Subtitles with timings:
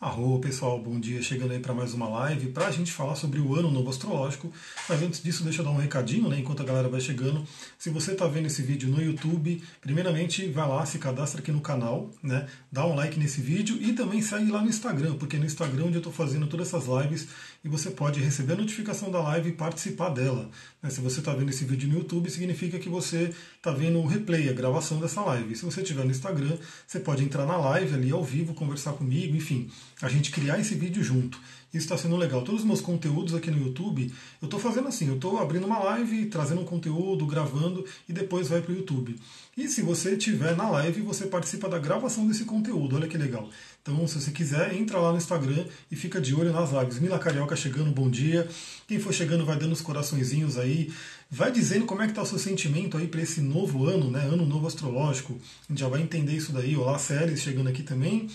[0.00, 1.22] Arro, pessoal, bom dia.
[1.22, 4.52] Chegando aí para mais uma live para a gente falar sobre o ano novo astrológico.
[4.88, 6.38] Mas antes disso, deixa eu dar um recadinho, né?
[6.38, 7.46] Enquanto a galera vai chegando.
[7.78, 11.60] Se você está vendo esse vídeo no YouTube, primeiramente vai lá, se cadastra aqui no
[11.60, 12.46] canal, né?
[12.70, 15.84] Dá um like nesse vídeo e também segue lá no Instagram, porque é no Instagram
[15.84, 17.28] onde eu estou fazendo todas essas lives
[17.64, 20.50] e você pode receber a notificação da live e participar dela.
[20.82, 20.90] Né?
[20.90, 23.32] Se você está vendo esse vídeo no YouTube, significa que você
[23.64, 25.56] está vendo o replay, a gravação dessa live.
[25.56, 29.34] Se você estiver no Instagram, você pode entrar na live ali ao vivo, conversar comigo,
[29.34, 29.70] enfim
[30.04, 31.38] a gente criar esse vídeo junto.
[31.72, 32.42] Isso está sendo legal.
[32.42, 35.78] Todos os meus conteúdos aqui no YouTube, eu estou fazendo assim, eu estou abrindo uma
[35.80, 39.16] live, trazendo um conteúdo, gravando e depois vai para o YouTube.
[39.56, 42.94] E se você estiver na live, você participa da gravação desse conteúdo.
[42.94, 43.48] Olha que legal.
[43.82, 47.00] Então, se você quiser, entra lá no Instagram e fica de olho nas lives.
[47.00, 48.48] Mila Carioca chegando, bom dia.
[48.86, 50.92] Quem for chegando vai dando os coraçõezinhos aí.
[51.30, 54.20] Vai dizendo como é que está o seu sentimento aí para esse novo ano, né?
[54.20, 55.38] Ano novo astrológico.
[55.68, 56.76] A gente já vai entender isso daí.
[56.76, 58.28] Olá, Séries chegando aqui também.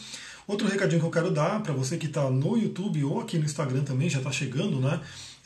[0.47, 3.45] Outro recadinho que eu quero dar para você que está no YouTube ou aqui no
[3.45, 4.99] Instagram também, já está chegando, né?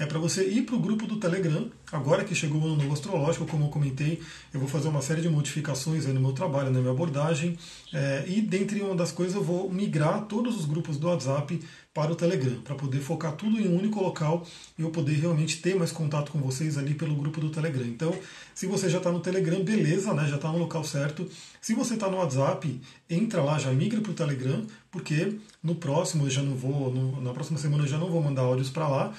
[0.04, 1.72] É para você ir para o grupo do Telegram.
[1.90, 4.22] Agora que chegou o ano novo astrológico, como eu comentei,
[4.54, 7.58] eu vou fazer uma série de modificações no meu trabalho, na minha abordagem.
[7.94, 11.58] É, e dentre uma das coisas, eu vou migrar todos os grupos do WhatsApp
[11.94, 14.46] para o Telegram, para poder focar tudo em um único local
[14.78, 17.86] e eu poder realmente ter mais contato com vocês ali pelo grupo do Telegram.
[17.86, 18.14] Então,
[18.54, 20.28] se você já está no Telegram, beleza, né?
[20.28, 21.30] já está no local certo.
[21.62, 26.26] Se você está no WhatsApp, entra lá, já migra para o Telegram, porque no próximo
[26.26, 28.88] eu já não vou, no, na próxima semana eu já não vou mandar áudios para
[28.88, 29.14] lá.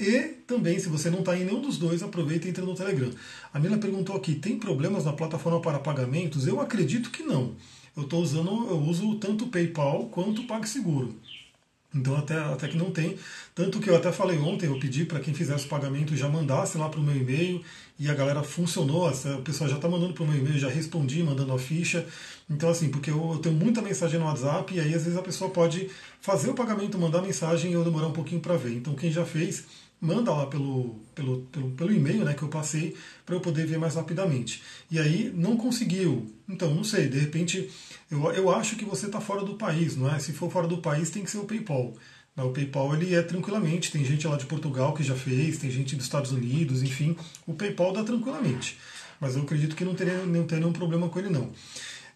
[0.00, 3.10] E também, se você não está em nenhum dos dois, aproveita e entra no Telegram.
[3.52, 6.46] A Mila perguntou aqui: tem problemas na plataforma para pagamentos?
[6.46, 7.54] Eu acredito que não.
[7.94, 11.14] Eu estou usando, eu uso tanto o PayPal quanto o PagSeguro.
[11.94, 13.16] Então até, até que não tem.
[13.54, 16.78] Tanto que eu até falei ontem, eu pedi para quem fizesse o pagamento já mandasse
[16.78, 17.62] lá para o meu e-mail
[17.98, 21.22] e a galera funcionou, o pessoal já está mandando para o meu e-mail, já respondi,
[21.22, 22.06] mandando a ficha.
[22.48, 25.22] Então assim, porque eu, eu, tenho muita mensagem no WhatsApp e aí às vezes a
[25.22, 25.90] pessoa pode
[26.20, 28.74] fazer o pagamento, mandar mensagem e eu demorar um pouquinho para ver.
[28.76, 29.64] Então quem já fez,
[30.00, 32.96] manda lá pelo, pelo, pelo, pelo e-mail né, que eu passei
[33.26, 34.62] para eu poder ver mais rapidamente.
[34.90, 36.32] E aí não conseguiu.
[36.48, 37.70] Então, não sei, de repente,
[38.10, 40.18] eu, eu acho que você está fora do país, não é?
[40.18, 41.94] Se for fora do país, tem que ser o PayPal.
[42.36, 45.94] O PayPal ele é tranquilamente, tem gente lá de Portugal que já fez, tem gente
[45.94, 47.14] dos Estados Unidos, enfim,
[47.46, 48.78] o PayPal dá tranquilamente.
[49.20, 51.52] Mas eu acredito que não teria, não teria nenhum problema com ele não.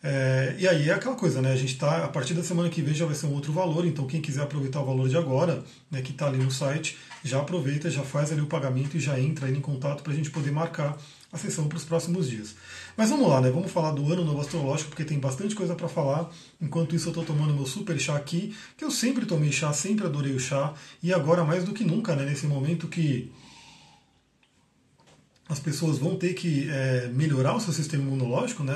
[0.03, 1.53] É, e aí é aquela coisa, né?
[1.53, 3.87] A gente está, a partir da semana que vem já vai ser um outro valor,
[3.87, 7.41] então quem quiser aproveitar o valor de agora, né, que está ali no site, já
[7.41, 10.53] aproveita, já faz ali o pagamento e já entra em contato para a gente poder
[10.53, 10.97] marcar
[11.33, 12.55] a sessão para os próximos dias.
[12.97, 13.51] Mas vamos lá, né?
[13.51, 16.31] Vamos falar do ano novo astrológico, porque tem bastante coisa para falar.
[16.61, 20.07] Enquanto isso, eu estou tomando meu super chá aqui, que eu sempre tomei chá, sempre
[20.07, 22.25] adorei o chá, e agora mais do que nunca, né?
[22.25, 23.33] Nesse momento que
[25.49, 28.75] as pessoas vão ter que é, melhorar o seu sistema imunológico, né?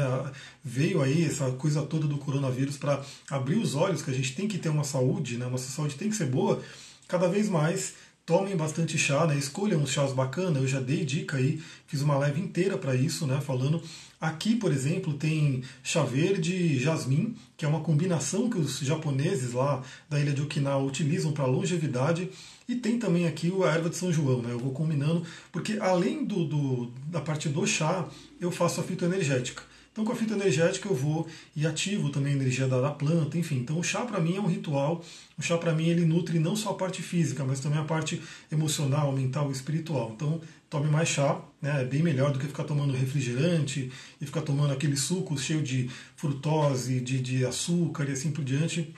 [0.65, 4.49] Veio aí essa coisa toda do coronavírus para abrir os olhos que a gente tem
[4.49, 5.47] que ter uma saúde, né?
[5.47, 6.63] Nossa saúde tem que ser boa.
[7.07, 7.95] Cada vez mais
[8.29, 9.39] tomem bastante chá, né?
[9.39, 10.61] Escolham uns chás bacanas.
[10.61, 13.41] Eu já dei dica aí, fiz uma live inteira para isso, né?
[13.41, 13.83] Falando
[14.21, 19.55] aqui, por exemplo, tem chá verde e jasmim, que é uma combinação que os japoneses
[19.55, 22.29] lá da ilha de Okinawa utilizam para longevidade.
[22.69, 24.53] E tem também aqui a erva de São João, né?
[24.53, 28.07] Eu vou combinando, porque além do, do da parte do chá,
[28.39, 29.63] eu faço a fitoenergética.
[29.99, 31.27] Então, com a fita energética, eu vou
[31.57, 33.57] e ativo também a energia da, da planta, enfim.
[33.57, 35.05] Então, o chá para mim é um ritual.
[35.37, 38.23] O chá para mim ele nutre não só a parte física, mas também a parte
[38.53, 40.13] emocional, mental e espiritual.
[40.15, 41.83] Então, tome mais chá, né?
[41.83, 45.91] É bem melhor do que ficar tomando refrigerante e ficar tomando aquele suco cheio de
[46.15, 48.95] frutose, de, de açúcar e assim por diante.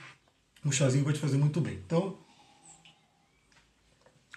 [0.63, 1.79] O chazinho vai te fazer muito bem.
[1.83, 2.15] Então,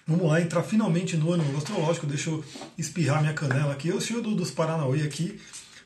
[0.07, 2.07] Vamos lá, entrar finalmente no ano astrológico.
[2.07, 2.45] Deixa eu
[2.77, 3.89] espirrar minha canela aqui.
[3.89, 5.41] Eu sou do, dos Paranauê aqui.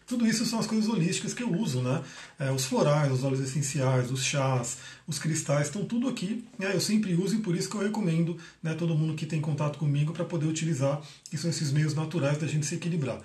[0.08, 2.02] Tudo isso são as coisas holísticas que eu uso, né?
[2.38, 6.46] É, os florais, os óleos essenciais, os chás, os cristais, estão tudo aqui.
[6.58, 6.74] Né?
[6.74, 9.78] Eu sempre uso e por isso que eu recomendo né, todo mundo que tem contato
[9.78, 13.20] comigo para poder utilizar, que são esses meios naturais da gente se equilibrar.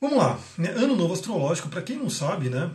[0.00, 0.70] Vamos lá, né?
[0.70, 2.72] ano novo astrológico, para quem não sabe, né?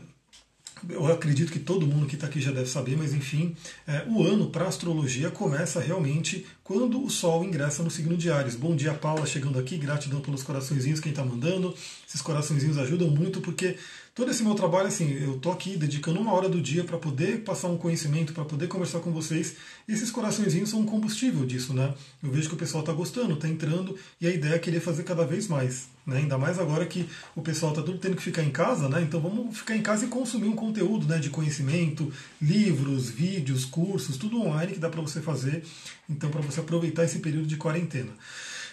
[0.89, 3.55] Eu acredito que todo mundo que está aqui já deve saber, mas enfim,
[3.87, 8.55] é, o ano para astrologia começa realmente quando o Sol ingressa no signo de Ares.
[8.55, 11.73] Bom dia, Paula, chegando aqui, gratidão pelos coraçõezinhos, quem está mandando.
[12.07, 13.77] Esses coraçõezinhos ajudam muito, porque
[14.17, 17.43] todo esse meu trabalho, assim, eu tô aqui dedicando uma hora do dia para poder
[17.43, 19.57] passar um conhecimento, para poder conversar com vocês.
[19.87, 21.93] Esses coraçõezinhos são um combustível disso, né?
[22.23, 25.03] Eu vejo que o pessoal está gostando, está entrando, e a ideia é querer fazer
[25.03, 25.87] cada vez mais.
[26.03, 26.17] Né?
[26.17, 29.03] Ainda mais agora que o pessoal está tudo tendo que ficar em casa, né?
[29.03, 32.11] Então vamos ficar em casa e consumir um conteúdo né, de conhecimento,
[32.41, 35.63] livros, vídeos, cursos, tudo online que dá para você fazer.
[36.09, 38.13] Então, para você aproveitar esse período de quarentena.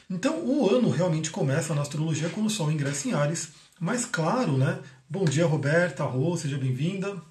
[0.08, 3.50] Então, o ano realmente começa na astrologia quando o Sol ingressa em Ares.
[3.78, 4.78] Mas claro, né?
[5.14, 7.22] Bom dia, Roberta, Rô, seja bem-vinda.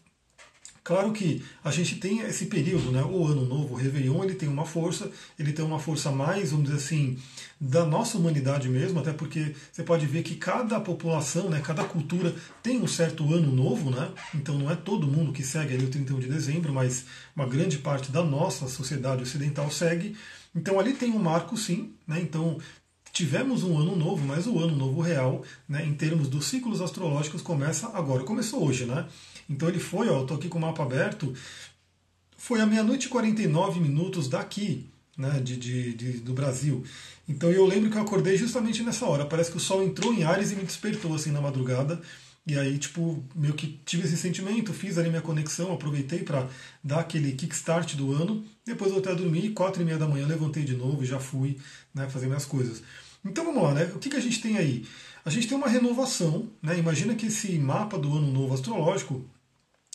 [0.85, 3.03] Claro que a gente tem esse período, né?
[3.03, 6.67] O ano novo, o Réveillon, ele tem uma força, ele tem uma força mais, vamos
[6.67, 7.19] dizer assim,
[7.59, 12.33] da nossa humanidade mesmo, até porque você pode ver que cada população, né, cada cultura
[12.61, 14.11] tem um certo ano novo, né?
[14.33, 17.03] Então não é todo mundo que segue ali o 31 de dezembro, mas
[17.35, 20.15] uma grande parte da nossa sociedade ocidental segue.
[20.55, 22.21] Então ali tem um marco sim, né?
[22.21, 22.59] Então
[23.13, 27.43] tivemos um ano novo, mas o ano novo real, né, em termos dos ciclos astrológicos,
[27.43, 28.23] começa agora.
[28.23, 29.05] Começou hoje, né?
[29.47, 31.31] Então ele foi, ó, eu tô aqui com o mapa aberto,
[32.35, 36.83] foi a meia-noite e 49 minutos daqui, né, de, de, de, do Brasil.
[37.29, 39.25] Então eu lembro que eu acordei justamente nessa hora.
[39.25, 42.01] Parece que o sol entrou em Ares e me despertou assim na madrugada.
[42.45, 46.49] E aí, tipo, meio que tive esse sentimento, fiz ali minha conexão, aproveitei para
[46.83, 48.43] dar aquele kickstart do ano.
[48.65, 51.57] Depois voltei a dormir, quatro e meia da manhã levantei de novo e já fui
[51.93, 52.81] né, fazer minhas coisas.
[53.25, 53.91] Então vamos lá, né?
[53.95, 54.85] O que, que a gente tem aí?
[55.25, 56.77] A gente tem uma renovação, né?
[56.77, 59.25] Imagina que esse mapa do ano novo astrológico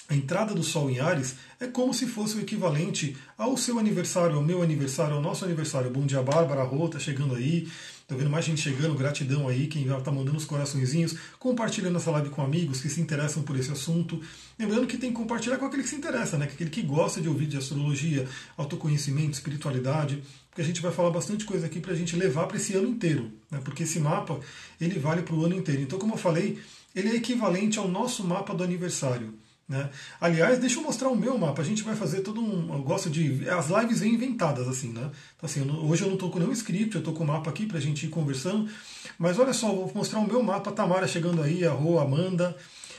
[0.08, 4.36] a entrada do Sol em Ares é como se fosse o equivalente ao seu aniversário,
[4.36, 5.90] ao meu aniversário, ao nosso aniversário.
[5.90, 7.68] Bom dia, Bárbara, Rô, tá chegando aí.
[8.08, 12.10] Tô vendo mais gente chegando, gratidão aí, quem já tá mandando os coraçõezinhos, compartilhando essa
[12.10, 14.18] live com amigos que se interessam por esse assunto.
[14.58, 16.46] Lembrando que tem que compartilhar com aquele que se interessa, né?
[16.46, 18.26] Com aquele que gosta de ouvir de astrologia,
[18.56, 22.56] autoconhecimento, espiritualidade, porque a gente vai falar bastante coisa aqui para a gente levar para
[22.56, 23.60] esse ano inteiro, né?
[23.62, 24.40] Porque esse mapa
[24.80, 25.82] ele vale para o ano inteiro.
[25.82, 26.58] Então, como eu falei,
[26.94, 29.34] ele é equivalente ao nosso mapa do aniversário.
[29.68, 29.90] Né?
[30.18, 31.60] Aliás, deixa eu mostrar o meu mapa.
[31.60, 32.74] A gente vai fazer todo um.
[32.74, 33.46] Eu gosto de.
[33.50, 35.10] As lives vêm inventadas, assim, né?
[35.36, 37.66] Então, assim, hoje eu não estou com nenhum script, eu estou com o mapa aqui
[37.66, 38.70] para a gente ir conversando.
[39.18, 40.72] Mas olha só, vou mostrar o meu mapa.
[40.72, 42.56] Tamara chegando aí, a Rô, Amanda.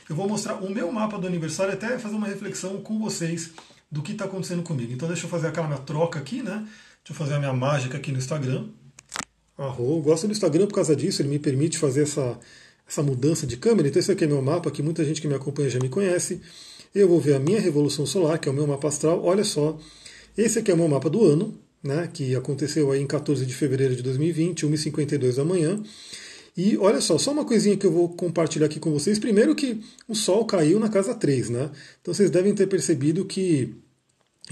[0.08, 3.50] Eu vou mostrar o meu mapa do aniversário, até fazer uma reflexão com vocês
[3.90, 4.92] do que está acontecendo comigo.
[4.92, 6.66] Então, deixa eu fazer aquela minha troca aqui, né?
[7.02, 8.68] Deixa eu fazer a minha mágica aqui no Instagram.
[9.58, 12.38] A Rô, gosto do Instagram por causa disso, ele me permite fazer essa
[12.90, 13.88] essa mudança de câmera.
[13.88, 16.40] Então esse aqui é meu mapa, que muita gente que me acompanha já me conhece.
[16.92, 19.22] Eu vou ver a minha revolução solar, que é o meu mapa astral.
[19.24, 19.78] Olha só,
[20.36, 23.54] esse aqui é o meu mapa do ano, né, que aconteceu aí em 14 de
[23.54, 25.80] fevereiro de 2020, 1h52 da manhã.
[26.56, 29.20] E olha só, só uma coisinha que eu vou compartilhar aqui com vocês.
[29.20, 31.70] Primeiro que o Sol caiu na casa 3, né?
[32.02, 33.72] Então vocês devem ter percebido que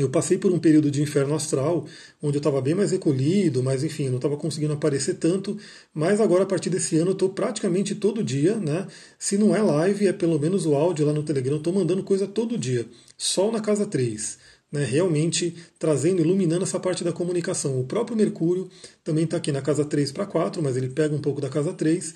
[0.02, 1.86] eu passei por um período de inferno astral,
[2.22, 5.58] onde eu estava bem mais recolhido, mas enfim, não estava conseguindo aparecer tanto.
[5.92, 8.86] Mas agora, a partir desse ano, eu estou praticamente todo dia, né?
[9.18, 11.54] Se não é live, é pelo menos o áudio lá no Telegram.
[11.54, 12.86] Eu estou mandando coisa todo dia.
[13.16, 14.38] Sol na casa 3.
[14.70, 17.80] Né, realmente trazendo, iluminando essa parte da comunicação.
[17.80, 18.68] O próprio Mercúrio
[19.02, 21.72] também está aqui na casa 3 para 4, mas ele pega um pouco da casa
[21.72, 22.14] 3.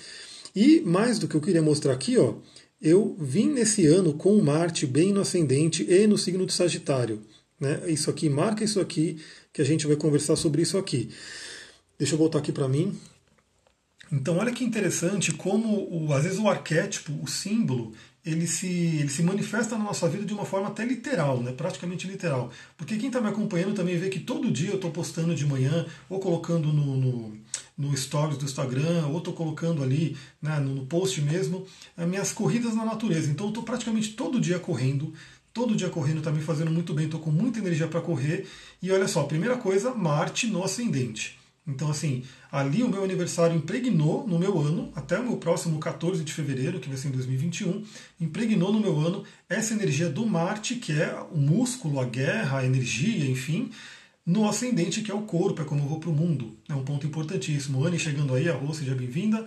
[0.55, 2.35] E mais do que eu queria mostrar aqui, ó,
[2.79, 7.21] eu vim nesse ano com o Marte bem no ascendente e no signo de Sagitário.
[7.63, 7.81] Né?
[7.87, 9.23] Isso aqui, marca isso aqui,
[9.53, 11.09] que a gente vai conversar sobre isso aqui.
[11.97, 12.99] Deixa eu voltar aqui para mim.
[14.11, 17.93] Então, olha que interessante como, o, às vezes, o arquétipo, o símbolo,
[18.25, 21.53] ele se, ele se manifesta na nossa vida de uma forma até literal, né?
[21.53, 22.51] praticamente literal.
[22.75, 25.85] Porque quem está me acompanhando também vê que todo dia eu estou postando de manhã,
[26.09, 27.37] ou colocando no, no,
[27.77, 32.75] no stories do Instagram, ou estou colocando ali né, no post mesmo, as minhas corridas
[32.75, 33.31] na natureza.
[33.31, 35.13] Então eu estou praticamente todo dia correndo,
[35.53, 38.47] todo dia correndo está me fazendo muito bem, estou com muita energia para correr.
[38.81, 41.39] E olha só, primeira coisa, Marte no ascendente.
[41.65, 46.21] Então, assim, ali o meu aniversário impregnou no meu ano, até o meu próximo 14
[46.23, 47.85] de fevereiro, que vai ser em 2021,
[48.19, 52.65] impregnou no meu ano essa energia do Marte, que é o músculo, a guerra, a
[52.65, 53.71] energia, enfim,
[54.25, 56.57] no ascendente, que é o corpo, é como eu vou para o mundo.
[56.67, 57.85] É um ponto importantíssimo.
[57.85, 59.45] Anne chegando aí, a Rô, seja bem-vinda.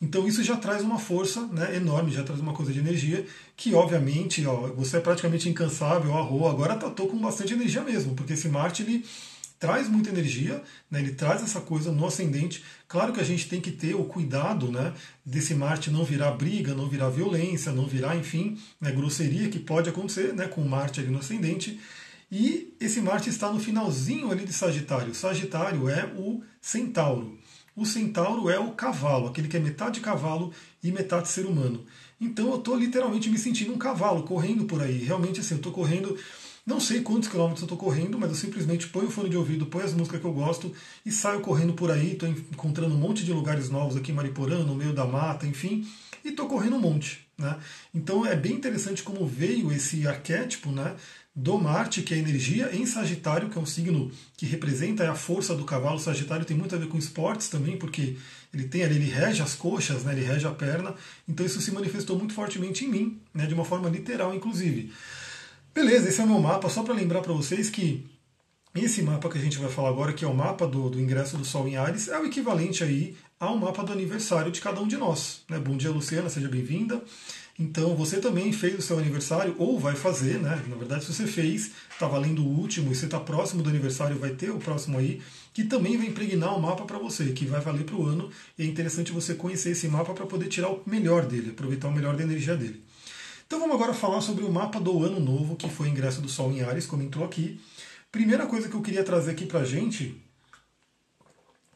[0.00, 3.74] Então isso já traz uma força né, enorme, já traz uma coisa de energia que
[3.74, 8.32] obviamente ó, você é praticamente incansável, arro, agora tá, tô com bastante energia mesmo, porque
[8.32, 9.04] esse Marte ele
[9.58, 12.64] traz muita energia, né, ele traz essa coisa no ascendente.
[12.88, 16.74] Claro que a gente tem que ter o cuidado né, desse Marte não virar briga,
[16.74, 21.10] não virar violência, não virar, enfim, né, grosseria que pode acontecer né, com Marte ali
[21.10, 21.78] no ascendente.
[22.32, 25.14] E esse Marte está no finalzinho ali de Sagitário.
[25.14, 27.39] Sagitário é o Centauro
[27.76, 31.84] o centauro é o cavalo, aquele que é metade cavalo e metade ser humano.
[32.20, 34.98] Então eu estou literalmente me sentindo um cavalo correndo por aí.
[34.98, 36.18] Realmente assim, eu estou correndo,
[36.66, 39.66] não sei quantos quilômetros eu estou correndo, mas eu simplesmente ponho o fone de ouvido,
[39.66, 40.72] ponho as músicas que eu gosto
[41.04, 42.12] e saio correndo por aí.
[42.12, 45.86] Estou encontrando um monte de lugares novos aqui em Mariporã, no meio da mata, enfim,
[46.24, 47.26] e estou correndo um monte.
[47.38, 47.58] Né?
[47.94, 50.94] Então é bem interessante como veio esse arquétipo, né?
[51.34, 55.54] Do Marte, que é energia, em Sagitário, que é um signo que representa a força
[55.54, 55.98] do cavalo.
[55.98, 58.16] Sagitário tem muito a ver com esportes também, porque
[58.52, 60.94] ele tem ali, ele rege as coxas, né, ele rege a perna.
[61.28, 64.92] Então isso se manifestou muito fortemente em mim, né, de uma forma literal, inclusive.
[65.72, 68.04] Beleza, esse é o meu mapa, só para lembrar para vocês que
[68.74, 71.36] esse mapa que a gente vai falar agora, que é o mapa do, do ingresso
[71.36, 74.86] do Sol em Ares, é o equivalente aí ao mapa do aniversário de cada um
[74.86, 75.42] de nós.
[75.48, 75.58] Né?
[75.58, 77.02] Bom dia, Luciana, seja bem-vinda.
[77.60, 80.64] Então, você também fez o seu aniversário, ou vai fazer, né?
[80.66, 84.18] Na verdade, se você fez, está valendo o último, e você está próximo do aniversário,
[84.18, 85.20] vai ter o próximo aí,
[85.52, 88.30] que também vai impregnar o mapa para você, que vai valer para o ano.
[88.58, 91.92] E é interessante você conhecer esse mapa para poder tirar o melhor dele, aproveitar o
[91.92, 92.82] melhor da energia dele.
[93.46, 96.30] Então vamos agora falar sobre o mapa do ano novo, que foi o ingresso do
[96.30, 97.60] Sol em Ares, comentou aqui.
[98.10, 100.18] Primeira coisa que eu queria trazer aqui para a gente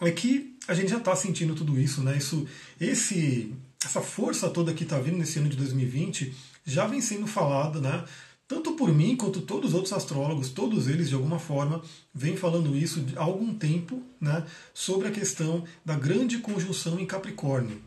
[0.00, 2.16] é que a gente já está sentindo tudo isso, né?
[2.16, 2.46] Isso,
[2.80, 3.52] esse,
[3.86, 8.04] essa força toda que está vindo nesse ano de 2020 já vem sendo falada, né?
[8.46, 11.82] Tanto por mim quanto todos os outros astrólogos, todos eles de alguma forma
[12.14, 14.44] vêm falando isso há algum tempo, né?
[14.72, 17.80] Sobre a questão da grande conjunção em Capricórnio.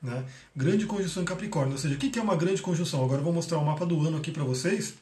[0.00, 0.22] Né?
[0.54, 3.02] Grande conjunção em Capricórnio, ou seja, o que é uma grande conjunção?
[3.02, 4.94] Agora eu vou mostrar o mapa do ano aqui para vocês.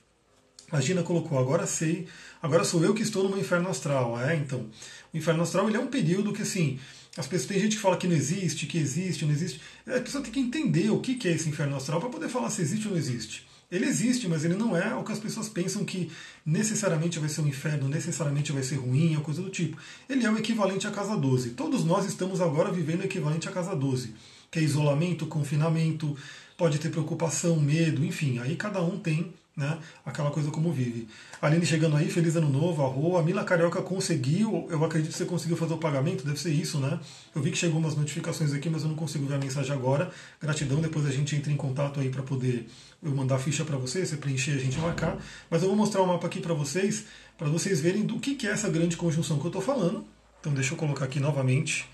[0.71, 2.07] A Gina colocou, agora sei,
[2.41, 4.19] agora sou eu que estou no inferno astral.
[4.19, 4.65] É, então,
[5.13, 6.79] o inferno astral ele é um período que assim,
[7.17, 9.61] as pessoas tem gente que fala que não existe, que existe, não existe.
[9.87, 12.63] A pessoa tem que entender o que é esse inferno astral para poder falar se
[12.63, 13.47] existe ou não existe.
[13.71, 16.11] Ele existe, mas ele não é o que as pessoas pensam que
[16.45, 19.79] necessariamente vai ser um inferno, necessariamente vai ser ruim, ou coisa do tipo.
[20.09, 21.51] Ele é o equivalente à casa 12.
[21.51, 24.15] Todos nós estamos agora vivendo o equivalente à casa 12,
[24.51, 26.15] que é isolamento, confinamento,
[26.57, 28.39] pode ter preocupação, medo, enfim.
[28.41, 29.79] Aí cada um tem né?
[30.05, 31.09] Aquela coisa como vive.
[31.41, 33.21] Aline chegando aí, feliz ano novo, arroa.
[33.21, 36.79] A Mila Carioca conseguiu, eu acredito que você conseguiu fazer o pagamento, deve ser isso,
[36.79, 36.99] né?
[37.35, 40.11] Eu vi que chegou umas notificações aqui, mas eu não consigo ver a mensagem agora.
[40.41, 42.67] Gratidão, depois a gente entra em contato aí para poder
[43.03, 45.19] eu mandar a ficha para vocês, você preencher, a gente marcar.
[45.51, 47.05] Mas eu vou mostrar o mapa aqui para vocês,
[47.37, 50.05] para vocês verem do que, que é essa grande conjunção que eu estou falando.
[50.41, 51.87] Então deixa eu colocar aqui novamente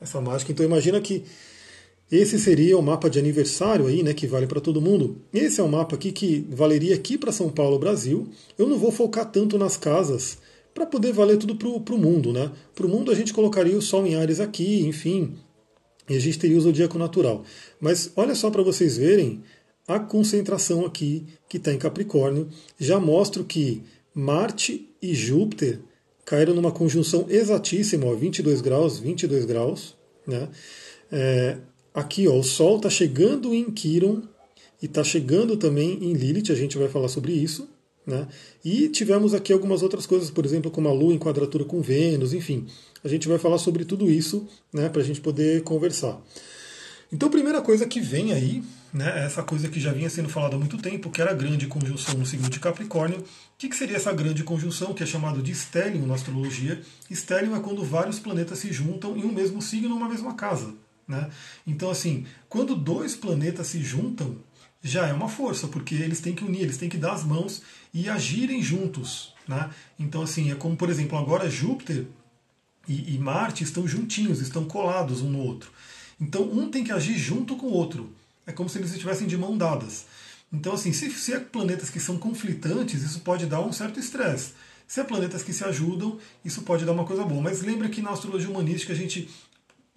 [0.00, 0.50] essa mágica.
[0.50, 1.24] Então imagina que
[2.10, 5.20] esse seria o mapa de aniversário aí, né, que vale para todo mundo.
[5.32, 8.28] Esse é o mapa aqui que valeria aqui para São Paulo, Brasil.
[8.56, 10.38] Eu não vou focar tanto nas casas
[10.72, 12.52] para poder valer tudo para o mundo, né?
[12.74, 15.34] Para o mundo a gente colocaria o Sol em Ares aqui, enfim,
[16.08, 17.44] e a gente teria o zodíaco natural.
[17.80, 19.42] Mas olha só para vocês verem
[19.88, 22.48] a concentração aqui que está em Capricórnio.
[22.78, 23.82] Já mostro que
[24.14, 25.80] Marte e Júpiter
[26.24, 29.96] caíram numa conjunção exatíssima, ó, 22 graus, 22 graus,
[30.26, 30.48] né?
[31.10, 31.56] É,
[31.96, 34.20] Aqui, ó, o Sol está chegando em Quiron
[34.82, 37.66] e está chegando também em Lilith, a gente vai falar sobre isso.
[38.06, 38.28] Né?
[38.62, 42.34] E tivemos aqui algumas outras coisas, por exemplo, como a Lua em quadratura com Vênus,
[42.34, 42.66] enfim.
[43.02, 46.20] A gente vai falar sobre tudo isso né, para a gente poder conversar.
[47.10, 48.62] Então, primeira coisa que vem aí,
[48.92, 51.34] né, é essa coisa que já vinha sendo falada há muito tempo, que era a
[51.34, 53.20] grande conjunção no signo de Capricórnio.
[53.20, 53.24] O
[53.56, 56.78] que, que seria essa grande conjunção, que é chamado de stellium na astrologia?
[57.10, 60.74] Stellium é quando vários planetas se juntam em um mesmo signo, numa mesma casa.
[61.06, 61.30] Né?
[61.66, 64.36] Então, assim, quando dois planetas se juntam,
[64.82, 67.62] já é uma força, porque eles têm que unir, eles têm que dar as mãos
[67.92, 69.34] e agirem juntos.
[69.46, 69.70] Né?
[69.98, 72.06] Então, assim, é como, por exemplo, agora Júpiter
[72.88, 75.70] e, e Marte estão juntinhos, estão colados um no outro.
[76.20, 78.10] Então, um tem que agir junto com o outro.
[78.46, 80.06] É como se eles estivessem de mão dadas.
[80.52, 84.52] Então, assim, se, se é planetas que são conflitantes, isso pode dar um certo estresse.
[84.86, 87.42] Se é planetas que se ajudam, isso pode dar uma coisa boa.
[87.42, 89.28] Mas lembra que na astrologia humanística a gente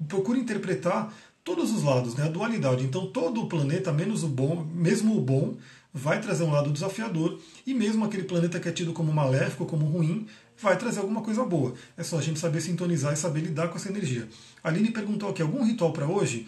[0.07, 1.13] procura interpretar
[1.43, 2.25] todos os lados, né?
[2.25, 2.83] a dualidade.
[2.83, 5.57] Então todo o planeta, menos o bom, mesmo o bom,
[5.93, 9.85] vai trazer um lado desafiador, e mesmo aquele planeta que é tido como maléfico, como
[9.87, 10.27] ruim,
[10.61, 11.73] vai trazer alguma coisa boa.
[11.97, 14.27] É só a gente saber sintonizar e saber lidar com essa energia.
[14.63, 16.47] A Aline perguntou aqui, algum ritual para hoje?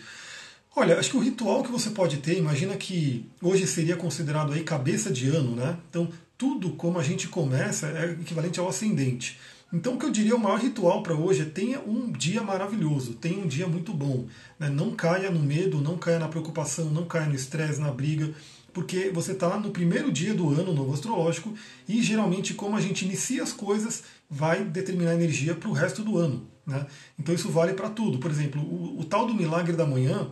[0.75, 4.63] Olha, acho que o ritual que você pode ter, imagina que hoje seria considerado aí
[4.63, 5.77] cabeça de ano, né?
[5.89, 9.39] Então, tudo como a gente começa é equivalente ao ascendente.
[9.73, 13.13] Então, o que eu diria, o maior ritual para hoje é tenha um dia maravilhoso,
[13.13, 14.27] tenha um dia muito bom.
[14.59, 14.69] Né?
[14.69, 18.33] Não caia no medo, não caia na preocupação, não caia no estresse, na briga,
[18.73, 21.53] porque você está no primeiro dia do ano novo astrológico
[21.87, 26.17] e geralmente, como a gente inicia as coisas, vai determinar energia para o resto do
[26.17, 26.47] ano.
[26.67, 26.85] Né?
[27.17, 28.17] Então, isso vale para tudo.
[28.19, 30.29] Por exemplo, o, o tal do milagre da manhã,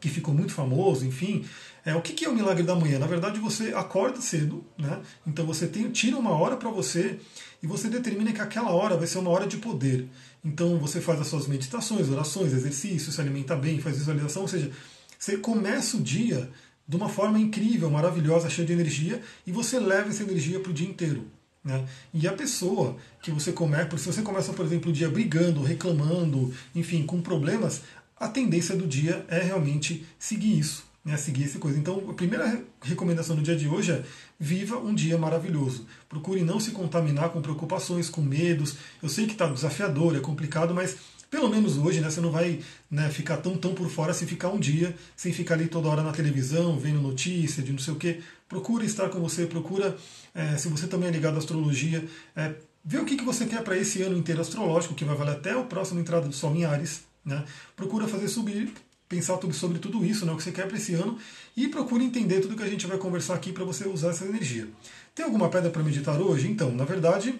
[0.00, 1.44] que ficou muito famoso, enfim,
[1.84, 2.98] é, o que, que é o milagre da manhã?
[2.98, 5.02] Na verdade, você acorda cedo, né?
[5.26, 7.20] então você tem, tira uma hora para você
[7.62, 10.08] e você determina que aquela hora vai ser uma hora de poder.
[10.42, 14.70] Então você faz as suas meditações, orações, exercícios, se alimenta bem, faz visualização, ou seja,
[15.18, 16.50] você começa o dia
[16.88, 20.74] de uma forma incrível, maravilhosa, cheia de energia, e você leva essa energia para o
[20.74, 21.26] dia inteiro.
[21.62, 21.84] Né?
[22.14, 26.52] E a pessoa que você começa, se você começa, por exemplo, o dia brigando, reclamando,
[26.74, 27.82] enfim, com problemas,
[28.16, 31.78] a tendência do dia é realmente seguir isso né, seguir essa coisa.
[31.78, 34.02] Então, a primeira recomendação do dia de hoje é
[34.40, 35.86] viva um dia maravilhoso.
[36.08, 38.76] Procure não se contaminar com preocupações, com medos.
[39.02, 40.96] Eu sei que está desafiador, é complicado, mas
[41.30, 44.50] pelo menos hoje, né, você não vai né, ficar tão, tão por fora se ficar
[44.50, 47.96] um dia, sem ficar ali toda hora na televisão, vendo notícia de não sei o
[47.96, 48.20] que.
[48.48, 49.96] Procura estar com você, procura,
[50.32, 52.04] é, se você também é ligado à astrologia,
[52.36, 55.32] é, ver o que, que você quer para esse ano inteiro astrológico, que vai valer
[55.32, 57.02] até o próximo entrada do Sol em Ares.
[57.24, 57.42] Né?
[57.74, 58.72] Procura fazer subir,
[59.14, 61.18] pensar sobre tudo isso, né, o que você quer para esse ano,
[61.56, 64.68] e procura entender tudo que a gente vai conversar aqui para você usar essa energia.
[65.14, 66.48] Tem alguma pedra para meditar hoje?
[66.48, 67.34] Então, na verdade,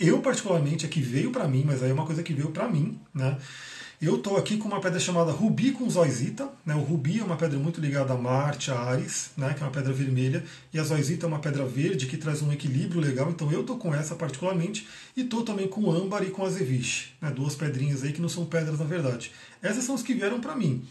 [0.00, 2.68] eu, particularmente, é que veio para mim, mas aí é uma coisa que veio para
[2.68, 3.36] mim, né?
[4.00, 6.48] Eu estou aqui com uma pedra chamada Rubi com Zoisita.
[6.64, 6.72] Né?
[6.72, 9.52] O Rubi é uma pedra muito ligada a Marte, a Ares, né?
[9.54, 12.52] que é uma pedra vermelha, e a Zoisita é uma pedra verde que traz um
[12.52, 13.28] equilíbrio legal.
[13.28, 14.86] Então eu estou com essa particularmente,
[15.16, 17.28] e estou também com âmbar e com azeviche, né?
[17.32, 19.32] duas pedrinhas aí que não são pedras na verdade.
[19.60, 20.84] Essas são as que vieram para mim.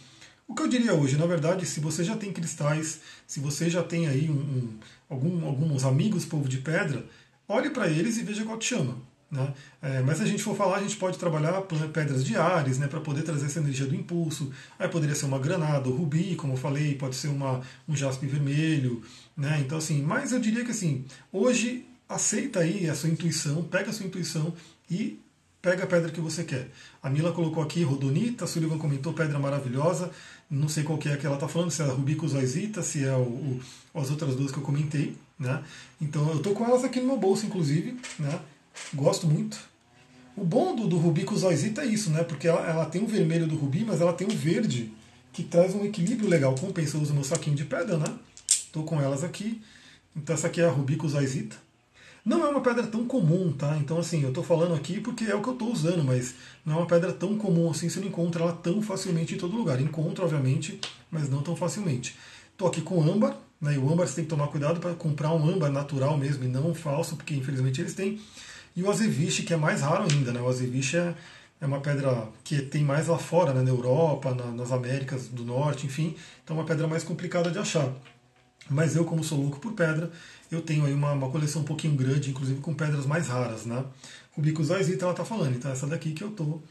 [0.46, 3.84] O que eu diria hoje, na verdade, se você já tem cristais, se você já
[3.84, 4.74] tem aí um, um,
[5.10, 7.06] algum, alguns amigos povo de pedra,
[7.48, 8.98] olhe para eles e veja qual te chama.
[9.30, 9.54] Né?
[9.82, 11.62] É, mas se a gente for falar, a gente pode trabalhar
[11.94, 14.52] pedras de Ares né, para poder trazer essa energia do impulso.
[14.80, 19.02] Aí poderia ser uma granada, rubi, como eu falei, pode ser uma, um jaspe vermelho.
[19.36, 19.62] Né?
[19.66, 23.94] Então, assim, mas eu diria que assim, hoje aceita aí a sua intuição, pega a
[23.94, 24.54] sua intuição
[24.90, 25.20] e
[25.62, 26.70] pega a pedra que você quer.
[27.04, 30.10] A Mila colocou aqui rodonita, a Sullivan comentou pedra maravilhosa.
[30.50, 33.04] Não sei qual que é que ela está falando, se é a Rubi Zoisita, se
[33.04, 33.62] é o, o,
[33.94, 35.18] as outras duas que eu comentei.
[35.38, 35.62] Né?
[36.00, 38.00] Então eu estou com elas aqui no meu bolso, inclusive.
[38.18, 38.40] Né?
[38.94, 39.60] Gosto muito.
[40.36, 42.24] O bom do, do Rubi Zoisita é isso, né?
[42.24, 44.94] Porque ela, ela, tem o vermelho do Rubi, mas ela tem o verde,
[45.34, 46.54] que traz um equilíbrio legal.
[46.56, 48.06] Compensa, eu uso meu saquinho de pedra, né?
[48.48, 49.62] Estou com elas aqui.
[50.16, 51.56] Então essa aqui é a Rubi Zoisita.
[52.28, 53.78] Não é uma pedra tão comum, tá?
[53.78, 56.76] Então, assim, eu estou falando aqui porque é o que eu estou usando, mas não
[56.76, 59.80] é uma pedra tão comum assim, você não encontra ela tão facilmente em todo lugar.
[59.80, 60.78] Encontro, obviamente,
[61.10, 62.18] mas não tão facilmente.
[62.52, 63.76] Estou aqui com âmbar, né?
[63.76, 66.48] E o âmbar você tem que tomar cuidado para comprar um âmbar natural mesmo e
[66.50, 68.20] não falso, porque infelizmente eles têm.
[68.78, 70.40] E o azeviche, que é mais raro ainda, né?
[70.40, 71.16] O azeviche é,
[71.60, 73.64] é uma pedra que tem mais lá fora, né?
[73.64, 76.16] na Europa, na, nas Américas do Norte, enfim.
[76.44, 77.92] Então é uma pedra mais complicada de achar.
[78.70, 80.12] Mas eu, como sou louco por pedra,
[80.52, 83.84] eu tenho aí uma, uma coleção um pouquinho grande, inclusive com pedras mais raras, né?
[84.36, 86.62] Rubicosóisita ela está falando, então essa daqui que eu tô,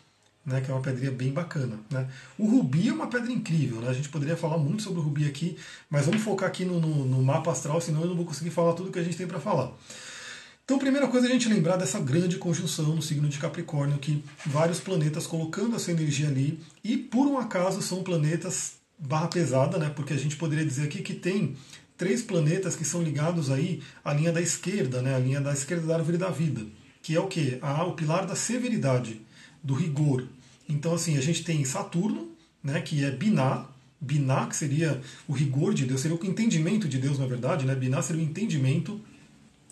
[0.45, 1.77] né, que é uma pedrinha bem bacana.
[1.91, 2.09] Né?
[2.39, 3.89] O rubi é uma pedra incrível, né?
[3.89, 5.59] a gente poderia falar muito sobre o rubi aqui,
[5.91, 8.75] mas vamos focar aqui no, no, no mapa astral, senão eu não vou conseguir falar
[8.75, 9.73] tudo que a gente tem para falar.
[10.67, 14.21] Então, primeira coisa é a gente lembrar dessa grande conjunção no signo de Capricórnio, que
[14.45, 19.93] vários planetas colocando essa energia ali, e por um acaso são planetas barra pesada, né?
[19.95, 21.55] Porque a gente poderia dizer aqui que tem
[21.97, 25.15] três planetas que são ligados aí à linha da esquerda, né?
[25.15, 26.67] A linha da esquerda da árvore da vida,
[27.01, 27.61] que é o que?
[27.87, 29.21] O pilar da severidade,
[29.63, 30.27] do rigor.
[30.69, 32.81] Então, assim, a gente tem Saturno, né?
[32.81, 33.67] Que é Biná,
[34.01, 37.73] Biná, que seria o rigor de Deus, seria o entendimento de Deus, na verdade, né?
[37.77, 39.01] Biná seria o entendimento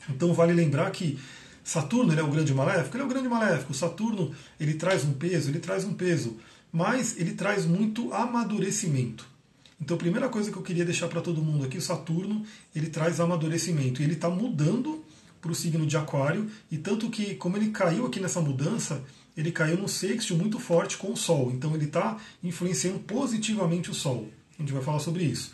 [0.08, 1.18] então vale lembrar que
[1.62, 3.72] Saturno ele é o grande maléfico, ele é o grande maléfico.
[3.72, 6.36] Saturno ele traz um peso, ele traz um peso,
[6.70, 9.26] mas ele traz muito amadurecimento.
[9.80, 12.88] Então a primeira coisa que eu queria deixar para todo mundo aqui, o Saturno ele
[12.88, 15.04] traz amadurecimento e ele está mudando
[15.40, 19.02] para o signo de Aquário e tanto que como ele caiu aqui nessa mudança,
[19.36, 21.50] ele caiu num sexto muito forte com o Sol.
[21.50, 24.28] Então ele está influenciando positivamente o Sol.
[24.58, 25.52] A gente vai falar sobre isso.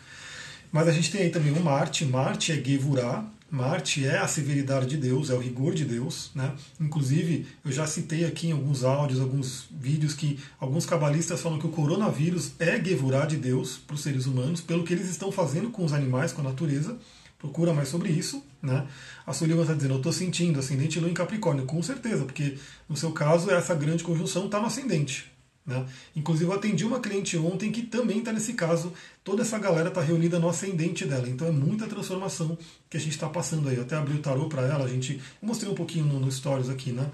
[0.71, 2.05] Mas a gente tem aí também o Marte.
[2.05, 6.31] Marte é Gevurah, Marte é a severidade de Deus, é o rigor de Deus.
[6.33, 6.55] Né?
[6.79, 11.67] Inclusive, eu já citei aqui em alguns áudios, alguns vídeos, que alguns cabalistas falam que
[11.67, 15.69] o coronavírus é Gevurah de Deus para os seres humanos, pelo que eles estão fazendo
[15.69, 16.97] com os animais, com a natureza.
[17.37, 18.41] Procura mais sobre isso.
[18.61, 18.87] Né?
[19.27, 21.65] A Sullivan está dizendo, eu estou sentindo ascendente lua em Capricórnio.
[21.65, 25.30] Com certeza, porque no seu caso, essa grande conjunção está no ascendente.
[25.65, 25.85] Né?
[26.15, 28.93] Inclusive, eu atendi uma cliente ontem que também está nesse caso.
[29.23, 31.29] Toda essa galera está reunida no ascendente dela.
[31.29, 32.57] Então, é muita transformação
[32.89, 33.75] que a gente está passando aí.
[33.75, 36.69] Eu até abri o tarô para ela, a gente mostrei um pouquinho no, no Stories
[36.69, 37.09] aqui, né?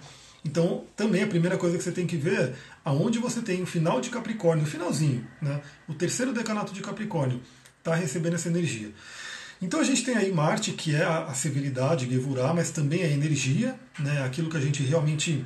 [0.46, 2.56] Então, também a primeira coisa que você tem que ver é
[2.86, 5.62] aonde você tem o final de Capricórnio, o finalzinho, né?
[5.88, 7.42] O terceiro decanato de Capricórnio
[7.80, 8.92] está recebendo essa energia.
[9.62, 13.10] Então a gente tem aí Marte, que é a, a severidade, Gevurah, mas também a
[13.10, 14.24] energia, né?
[14.24, 15.46] aquilo que a gente realmente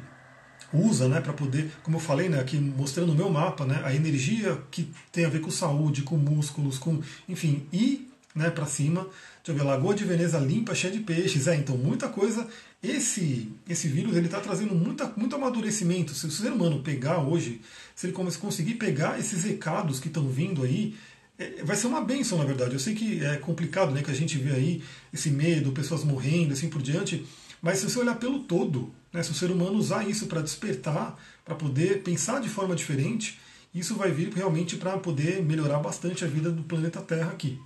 [0.73, 3.93] usa né, para poder, como eu falei, né, aqui mostrando o meu mapa, né, a
[3.93, 9.07] energia que tem a ver com saúde, com músculos, com enfim, ir né, para cima.
[9.43, 11.47] Deixa eu ver, Lagoa de Veneza limpa, cheia de peixes.
[11.47, 12.47] É, então muita coisa.
[12.81, 16.13] Esse esse vírus ele está trazendo muita, muito amadurecimento.
[16.13, 17.61] Se o ser humano pegar hoje,
[17.95, 20.95] se ele conseguir pegar esses recados que estão vindo aí,
[21.37, 22.73] é, vai ser uma benção, na verdade.
[22.73, 26.53] Eu sei que é complicado, né, que a gente vê aí esse medo, pessoas morrendo,
[26.53, 27.25] assim por diante.
[27.61, 31.17] Mas se você olhar pelo todo, né, se o ser humano usar isso para despertar,
[31.45, 33.39] para poder pensar de forma diferente,
[33.73, 37.59] isso vai vir realmente para poder melhorar bastante a vida do planeta Terra aqui.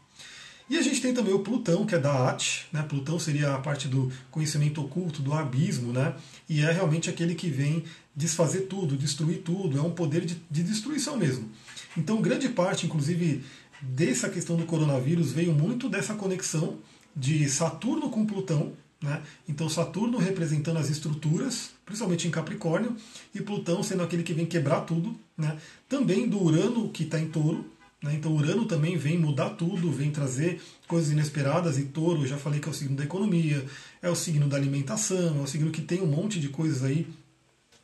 [0.67, 2.81] E a gente tem também o Plutão, que é da At, né?
[2.81, 6.15] Plutão seria a parte do conhecimento oculto, do abismo, né?
[6.49, 7.83] E é realmente aquele que vem
[8.15, 11.51] desfazer tudo, destruir tudo, é um poder de, de destruição mesmo.
[11.95, 13.43] Então, grande parte, inclusive,
[13.79, 16.79] dessa questão do coronavírus veio muito dessa conexão
[17.15, 19.21] de Saturno com Plutão, né?
[19.47, 22.95] Então, Saturno representando as estruturas, principalmente em Capricórnio,
[23.33, 25.15] e Plutão sendo aquele que vem quebrar tudo.
[25.37, 25.57] Né?
[25.87, 27.65] Também do Urano, que está em touro.
[28.01, 28.15] Né?
[28.15, 31.77] Então, Urano também vem mudar tudo, vem trazer coisas inesperadas.
[31.77, 33.65] E touro, já falei que é o signo da economia,
[34.01, 37.07] é o signo da alimentação, é o signo que tem um monte de coisas aí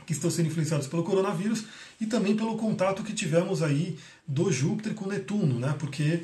[0.05, 1.65] que estão sendo influenciados pelo coronavírus
[1.99, 3.97] e também pelo contato que tivemos aí
[4.27, 5.75] do Júpiter com Netuno, né?
[5.77, 6.23] Porque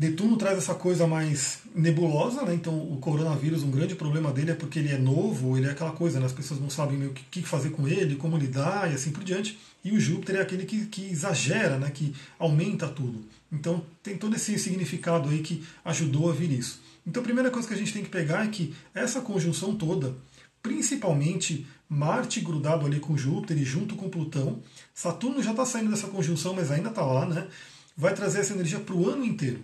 [0.00, 2.54] Netuno traz essa coisa mais nebulosa, né?
[2.54, 5.92] então o coronavírus, um grande problema dele é porque ele é novo, ele é aquela
[5.92, 6.24] coisa, né?
[6.24, 9.58] as pessoas não sabem o que fazer com ele, como lidar e assim por diante.
[9.84, 11.90] E o Júpiter é aquele que, que exagera, né?
[11.90, 13.26] que aumenta tudo.
[13.52, 16.80] Então tem todo esse significado aí que ajudou a vir isso.
[17.06, 20.16] Então a primeira coisa que a gente tem que pegar é que essa conjunção toda,
[20.62, 24.62] principalmente Marte grudado ali com Júpiter e junto com Plutão,
[24.94, 27.48] Saturno já está saindo dessa conjunção, mas ainda está lá, né?
[27.94, 29.62] vai trazer essa energia para o ano inteiro.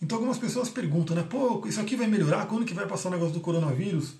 [0.00, 1.22] Então algumas pessoas perguntam, né?
[1.22, 2.46] Pô, isso aqui vai melhorar?
[2.46, 4.14] Quando que vai passar o negócio do coronavírus?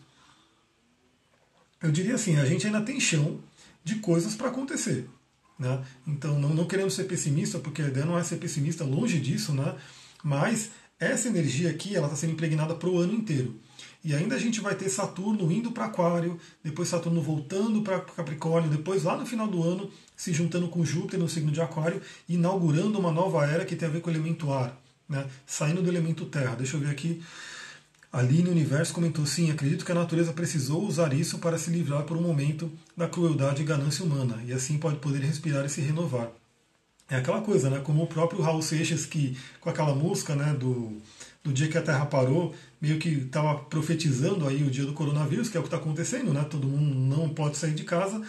[1.83, 3.41] Eu diria assim, a gente ainda tem chão
[3.83, 5.09] de coisas para acontecer.
[5.59, 5.85] Né?
[6.07, 9.53] Então não, não queremos ser pessimista, porque a ideia não é ser pessimista, longe disso,
[9.53, 9.75] né?
[10.23, 13.57] mas essa energia aqui ela está sendo impregnada para o ano inteiro.
[14.05, 18.71] E ainda a gente vai ter Saturno indo para Aquário, depois Saturno voltando para Capricórnio,
[18.71, 22.99] depois lá no final do ano se juntando com Júpiter no signo de Aquário, inaugurando
[22.99, 24.82] uma nova era que tem a ver com o elemento ar
[25.13, 26.57] né, saindo do elemento terra.
[26.57, 27.23] Deixa eu ver aqui.
[28.13, 32.03] Ali no universo comentou: sim, acredito que a natureza precisou usar isso para se livrar
[32.03, 35.81] por um momento da crueldade e ganância humana, e assim pode poder respirar e se
[35.81, 36.31] renovar.
[37.09, 37.81] É aquela coisa, né?
[37.85, 40.97] Como o próprio Raul Seixas, que com aquela música né, do,
[41.45, 45.49] do dia que a Terra parou, meio que estava profetizando aí o dia do coronavírus,
[45.49, 46.45] que é o que está acontecendo, né?
[46.45, 48.23] Todo mundo não pode sair de casa.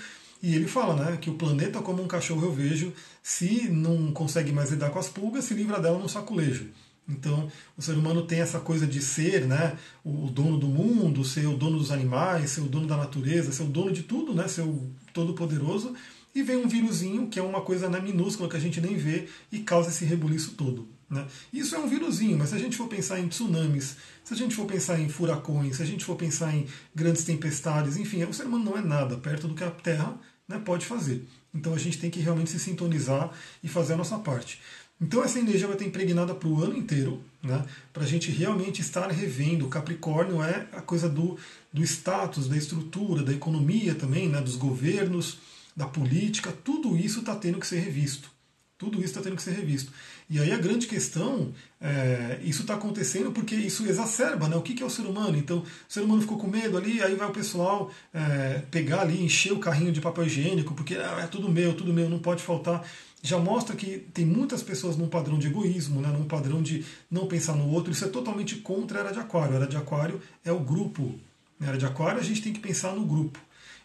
[0.44, 4.52] E ele fala né, que o planeta, como um cachorro eu vejo, se não consegue
[4.52, 6.68] mais lidar com as pulgas, se livra dela num saculejo.
[7.08, 11.48] Então, o ser humano tem essa coisa de ser né, o dono do mundo, ser
[11.48, 14.46] o dono dos animais, ser o dono da natureza, ser o dono de tudo, né,
[14.50, 15.94] ser o todo-poderoso.
[16.36, 19.30] E vem um vírusinho, que é uma coisa né, minúscula que a gente nem vê,
[19.50, 20.90] e causa esse rebuliço todo.
[21.10, 21.26] Né?
[21.54, 24.56] Isso é um vírusinho, mas se a gente for pensar em tsunamis, se a gente
[24.56, 28.46] for pensar em furacões, se a gente for pensar em grandes tempestades, enfim, o ser
[28.46, 30.18] humano não é nada perto do que a Terra
[30.54, 31.26] né, pode fazer.
[31.54, 33.32] Então a gente tem que realmente se sintonizar
[33.64, 34.62] e fazer a nossa parte.
[35.02, 38.82] Então essa energia vai estar impregnada para o ano inteiro, né, para a gente realmente
[38.82, 39.66] estar revendo.
[39.66, 41.38] O Capricórnio é a coisa do,
[41.72, 45.40] do status, da estrutura, da economia também, né, dos governos,
[45.76, 48.32] da política, tudo isso está tendo que ser revisto.
[48.78, 49.92] Tudo isso está tendo que ser revisto.
[50.30, 54.74] E aí a grande questão, é, isso está acontecendo porque isso exacerba né, o que,
[54.74, 55.38] que é o ser humano.
[55.38, 59.22] Então, o ser humano ficou com medo ali, aí vai o pessoal é, pegar ali,
[59.22, 62.42] encher o carrinho de papel higiênico, porque ah, é tudo meu, tudo meu, não pode
[62.42, 62.86] faltar.
[63.22, 67.28] Já mostra que tem muitas pessoas num padrão de egoísmo, né, num padrão de não
[67.28, 67.92] pensar no outro.
[67.92, 69.54] Isso é totalmente contra a era de Aquário.
[69.54, 71.20] A era de Aquário é o grupo.
[71.60, 73.40] Na era de Aquário a gente tem que pensar no grupo.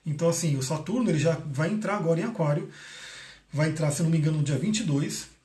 [0.05, 2.69] Então, assim, o Saturno ele já vai entrar agora em Aquário.
[3.53, 5.38] Vai entrar, se não me engano, no dia 22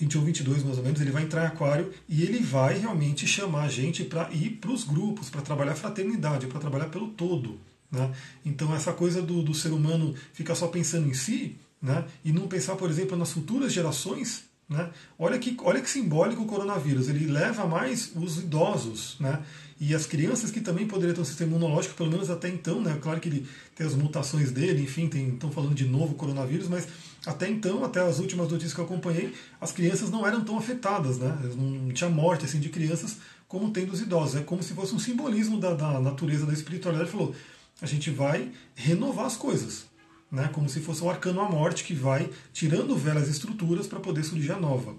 [0.00, 3.64] 21, 22 mais ou menos, ele vai entrar em aquário e ele vai realmente chamar
[3.64, 7.58] a gente para ir para os grupos, para trabalhar fraternidade, para trabalhar pelo todo.
[7.92, 8.10] Né?
[8.44, 12.04] Então essa coisa do, do ser humano ficar só pensando em si né?
[12.24, 14.88] e não pensar, por exemplo, nas futuras gerações, né?
[15.18, 19.42] Olha, que, olha que simbólico o coronavírus, ele leva mais os idosos né?
[19.80, 22.96] e as crianças que também poderiam ter um sistema imunológico, pelo menos até então, né?
[23.02, 26.86] claro que ele tem as mutações dele, enfim, estão falando de novo coronavírus, mas
[27.26, 31.18] até então, até as últimas notícias que eu acompanhei, as crianças não eram tão afetadas,
[31.18, 31.36] né?
[31.56, 34.36] não tinha morte assim, de crianças como tem dos idosos.
[34.36, 37.10] É como se fosse um simbolismo da, da natureza da espiritualidade.
[37.10, 37.34] Falou,
[37.82, 39.90] a gente vai renovar as coisas
[40.30, 44.22] né, como se fosse um arcano à morte que vai tirando velhas estruturas para poder
[44.22, 44.94] surgir a nova.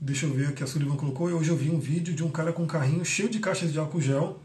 [0.00, 1.28] Deixa eu ver o que a Sullivan colocou.
[1.28, 3.78] Hoje eu vi um vídeo de um cara com um carrinho cheio de caixas de
[3.78, 4.40] álcool gel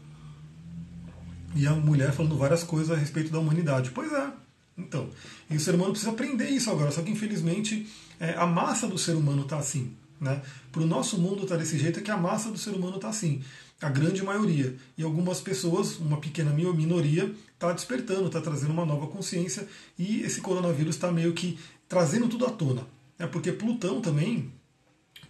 [1.54, 3.90] e a mulher falando várias coisas a respeito da humanidade.
[3.92, 4.43] Pois é.
[4.76, 5.08] Então,
[5.48, 7.86] e o ser humano precisa aprender isso agora, só que infelizmente
[8.18, 9.94] é, a massa do ser humano está assim.
[10.20, 10.42] Né?
[10.72, 13.08] Para o nosso mundo está desse jeito é que a massa do ser humano está
[13.08, 13.42] assim
[13.84, 14.74] a grande maioria.
[14.96, 20.40] E algumas pessoas, uma pequena minoria, está despertando, está trazendo uma nova consciência e esse
[20.40, 21.58] coronavírus está meio que
[21.88, 22.86] trazendo tudo à tona.
[23.18, 24.50] É porque Plutão também,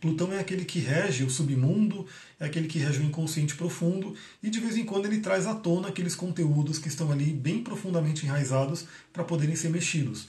[0.04, 2.06] Plutão é aquele que rege o submundo,
[2.38, 5.54] é aquele que rege o inconsciente profundo e de vez em quando ele traz à
[5.54, 10.28] tona aqueles conteúdos que estão ali bem profundamente enraizados para poderem ser mexidos.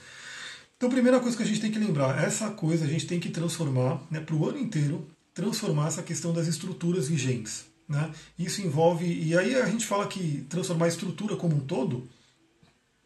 [0.78, 3.20] Então, a primeira coisa que a gente tem que lembrar, essa coisa a gente tem
[3.20, 7.66] que transformar né, para o ano inteiro transformar essa questão das estruturas vigentes.
[7.86, 8.10] Né?
[8.38, 12.08] Isso envolve, e aí a gente fala que transformar a estrutura como um todo,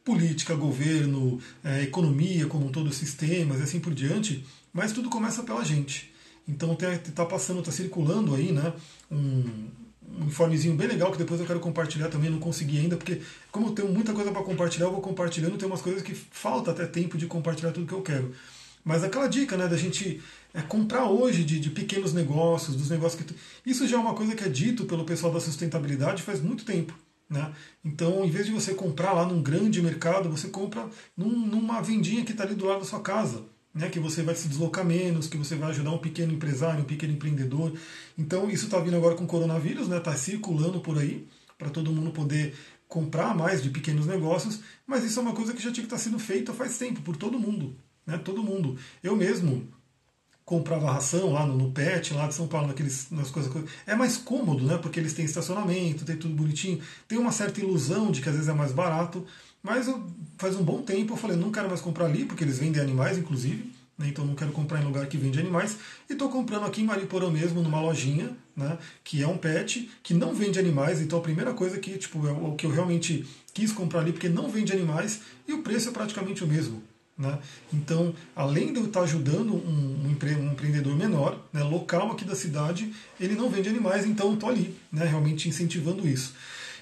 [0.05, 5.43] política, governo, é, economia como um todo, sistemas e assim por diante, mas tudo começa
[5.43, 6.10] pela gente.
[6.51, 8.73] Então está passando, está circulando aí né,
[9.11, 9.69] um,
[10.19, 13.21] um informezinho bem legal que depois eu quero compartilhar também, não consegui ainda, porque
[13.53, 16.73] como eu tenho muita coisa para compartilhar, eu vou compartilhando, tem umas coisas que falta
[16.73, 18.35] até tempo de compartilhar tudo que eu quero.
[18.85, 20.21] Mas aquela dica, né, da gente
[20.53, 23.35] é, comprar hoje de, de, pequenos negócios, dos negócios que.
[23.65, 26.99] Isso já é uma coisa que é dito pelo pessoal da sustentabilidade faz muito tempo.
[27.29, 27.53] Né?
[27.85, 32.25] Então, em vez de você comprar lá num grande mercado, você compra num, numa vendinha
[32.25, 33.45] que está ali do lado da sua casa.
[33.73, 36.87] Né, que você vai se deslocar menos, que você vai ajudar um pequeno empresário, um
[36.87, 37.73] pequeno empreendedor.
[38.19, 41.25] Então, isso está vindo agora com o coronavírus, está né, tá circulando por aí,
[41.57, 42.55] para todo mundo poder
[42.89, 45.97] comprar mais de pequenos negócios, mas isso é uma coisa que já tinha que estar
[45.97, 47.77] tá sendo feita faz tempo, por todo mundo
[48.11, 48.19] né?
[48.19, 48.77] Todo mundo.
[49.03, 49.69] Eu mesmo
[50.45, 53.53] comprava ração lá no, no PET, lá de São Paulo, naqueles, nas coisas.
[53.87, 54.79] É mais cômodo, né?
[54.79, 56.81] Porque eles têm estacionamento, tem tudo bonitinho.
[57.07, 59.25] Tem uma certa ilusão de que às vezes é mais barato.
[59.63, 60.03] Mas eu,
[60.39, 63.19] faz um bom tempo eu falei, não quero mais comprar ali, porque eles vendem animais,
[63.19, 63.73] inclusive.
[63.99, 65.77] Né, então não quero comprar em lugar que vende animais.
[66.09, 70.15] E estou comprando aqui em Mariporã mesmo, numa lojinha, né, que é um pet, que
[70.15, 71.03] não vende animais.
[71.03, 74.29] Então a primeira coisa que tipo, é o que eu realmente quis comprar ali, porque
[74.29, 76.83] não vende animais, e o preço é praticamente o mesmo.
[77.21, 77.39] Né?
[77.71, 82.91] Então, além de eu estar ajudando um, um, empreendedor menor, né, local aqui da cidade,
[83.21, 86.35] ele não vende animais, então estou ali, né, realmente incentivando isso.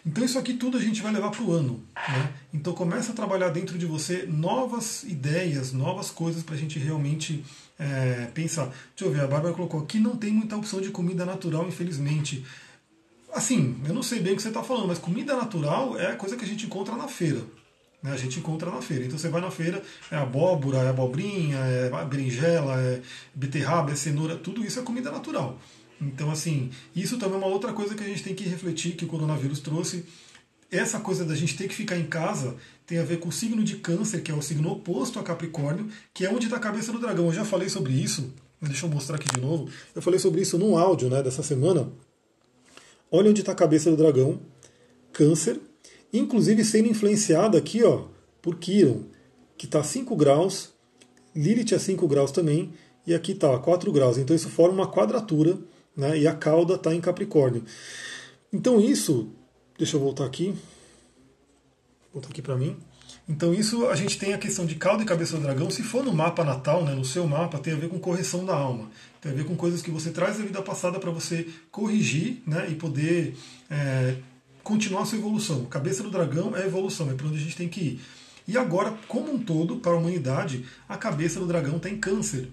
[0.04, 1.82] Então isso aqui tudo a gente vai levar para o ano.
[1.96, 2.32] Né?
[2.52, 7.44] Então começa a trabalhar dentro de você novas ideias, novas coisas para a gente realmente
[7.78, 8.66] é, pensar.
[8.66, 12.44] Deixa eu ver, a Bárbara colocou aqui não tem muita opção de comida natural, infelizmente.
[13.32, 16.36] Assim, eu não sei bem o que você está falando, mas comida natural é coisa
[16.36, 17.42] que a gente encontra na feira.
[18.02, 19.04] Né, a gente encontra na feira.
[19.04, 23.02] Então você vai na feira, é abóbora, é abobrinha, é berinjela, é
[23.34, 25.58] beterraba, é cenoura, tudo isso é comida natural.
[26.00, 29.04] Então, assim, isso também é uma outra coisa que a gente tem que refletir que
[29.04, 30.04] o coronavírus trouxe.
[30.70, 32.56] Essa coisa da gente ter que ficar em casa
[32.86, 35.88] tem a ver com o signo de câncer, que é o signo oposto a Capricórnio,
[36.12, 37.26] que é onde está a cabeça do dragão.
[37.26, 39.68] Eu já falei sobre isso, deixa eu mostrar aqui de novo.
[39.94, 41.90] Eu falei sobre isso num áudio né, dessa semana.
[43.10, 44.40] Olha onde está a cabeça do dragão,
[45.12, 45.58] câncer,
[46.12, 48.04] inclusive sendo influenciada aqui ó,
[48.42, 49.04] por Quiron,
[49.56, 50.74] que está a 5 graus,
[51.34, 52.72] Lilith a 5 graus também,
[53.06, 54.18] e aqui está a 4 graus.
[54.18, 55.58] Então isso forma uma quadratura,
[55.98, 57.64] né, e a cauda está em Capricórnio.
[58.52, 59.32] Então isso,
[59.76, 60.54] deixa eu voltar aqui,
[62.12, 62.76] voltar aqui para mim.
[63.28, 65.68] Então isso a gente tem a questão de cauda e cabeça do dragão.
[65.68, 68.54] Se for no mapa natal, né, no seu mapa, tem a ver com correção da
[68.54, 68.90] alma.
[69.20, 72.68] Tem a ver com coisas que você traz da vida passada para você corrigir né,
[72.70, 73.36] e poder
[73.68, 74.16] é,
[74.62, 75.64] continuar a sua evolução.
[75.66, 78.00] Cabeça do dragão é evolução, é para onde a gente tem que ir.
[78.46, 82.48] E agora, como um todo, para a humanidade, a cabeça do dragão tem câncer.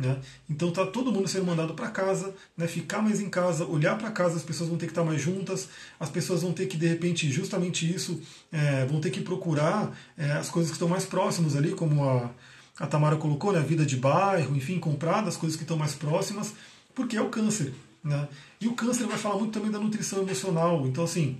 [0.00, 0.18] Né?
[0.48, 2.66] Então tá todo mundo sendo mandado para casa, né?
[2.66, 5.68] ficar mais em casa, olhar para casa, as pessoas vão ter que estar mais juntas,
[5.98, 8.18] as pessoas vão ter que, de repente, justamente isso,
[8.50, 12.30] é, vão ter que procurar é, as coisas que estão mais próximas ali, como a,
[12.78, 13.60] a Tamara colocou, né?
[13.60, 16.54] vida de bairro, enfim, comprar das coisas que estão mais próximas,
[16.94, 17.74] porque é o câncer.
[18.02, 18.26] Né?
[18.58, 20.86] E o câncer vai falar muito também da nutrição emocional.
[20.86, 21.36] Então, assim,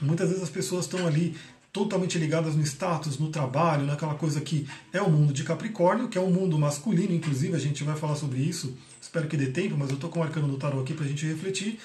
[0.00, 1.36] Muitas vezes as pessoas estão ali
[1.72, 6.18] totalmente ligadas no status, no trabalho, naquela coisa que é o mundo de Capricórnio, que
[6.18, 8.76] é um mundo masculino, inclusive a gente vai falar sobre isso.
[9.00, 11.08] Espero que dê tempo, mas eu estou com o arcano do tarot aqui para a
[11.08, 11.78] gente refletir.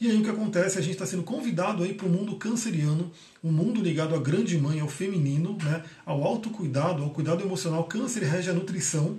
[0.00, 0.78] E aí o que acontece?
[0.78, 3.10] A gente está sendo convidado aí para o mundo canceriano,
[3.42, 7.82] um mundo ligado à grande mãe, ao feminino, né, ao autocuidado, ao cuidado emocional.
[7.84, 9.16] Câncer rege a nutrição,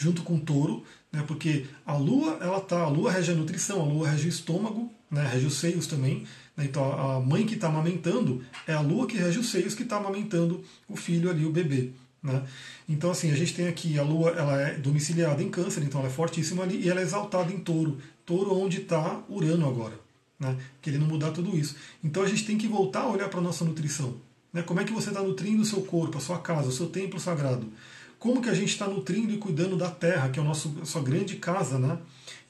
[0.00, 0.82] junto com touro,
[1.12, 4.30] né, porque a lua, ela tá, a lua rege a nutrição, a lua rege o
[4.30, 6.24] estômago, né, rege os seios também.
[6.56, 6.64] Né?
[6.64, 9.98] Então a mãe que está amamentando é a lua que rege os seios que está
[9.98, 11.90] amamentando o filho ali, o bebê.
[12.22, 12.42] Né?
[12.88, 16.08] Então assim, a gente tem aqui a lua, ela é domiciliada em câncer, então ela
[16.08, 17.98] é fortíssima ali, e ela é exaltada em touro.
[18.24, 20.00] Touro onde está Urano agora.
[20.38, 20.56] Né?
[20.80, 21.76] Querendo mudar tudo isso.
[22.02, 24.14] Então a gente tem que voltar a olhar para a nossa nutrição.
[24.50, 24.62] Né?
[24.62, 27.20] Como é que você está nutrindo o seu corpo, a sua casa, o seu templo
[27.20, 27.70] sagrado?
[28.20, 30.84] Como que a gente está nutrindo e cuidando da terra, que é a, nossa a
[30.84, 31.98] sua grande casa, né?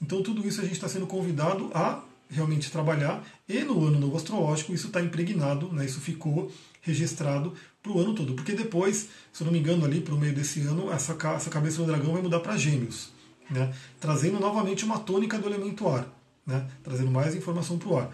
[0.03, 4.17] Então tudo isso a gente está sendo convidado a realmente trabalhar, e no ano novo
[4.17, 7.53] astrológico isso está impregnado, né, isso ficou registrado
[7.83, 10.33] para o ano todo, porque depois, se eu não me engano, ali para o meio
[10.33, 13.11] desse ano, essa, essa cabeça do dragão vai mudar para gêmeos,
[13.51, 16.07] né, trazendo novamente uma tônica do elemento ar,
[16.47, 18.11] né, trazendo mais informação para o ar.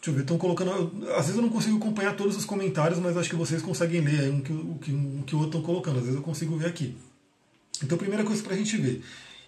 [0.00, 0.70] Deixa eu ver, estão colocando.
[1.10, 4.20] Às vezes eu não consigo acompanhar todos os comentários, mas acho que vocês conseguem ler
[4.20, 5.98] aí um que, o que, um que o outro estão colocando.
[5.98, 6.96] Às vezes eu consigo ver aqui.
[7.82, 9.02] Então, primeira coisa para a gente ver.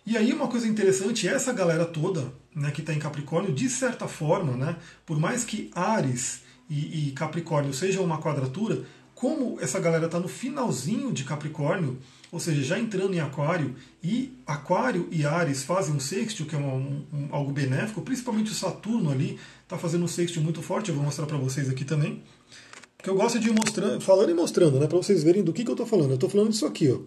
[0.05, 4.09] E aí uma coisa interessante, essa galera toda né, que está em Capricórnio, de certa
[4.09, 8.83] forma, né, por mais que Ares e, e Capricórnio sejam uma quadratura,
[9.15, 11.99] como essa galera está no finalzinho de Capricórnio,
[12.33, 16.59] ou seja, já entrando em Aquário, e Aquário e Ares fazem um sextil, que é
[16.59, 20.95] um, um, algo benéfico, principalmente o Saturno ali está fazendo um sextil muito forte, eu
[20.95, 22.23] vou mostrar para vocês aqui também.
[22.97, 25.63] Que eu gosto de ir mostrando, falando e mostrando, né, para vocês verem do que,
[25.63, 26.11] que eu estou falando.
[26.11, 27.01] Eu estou falando disso aqui, ó,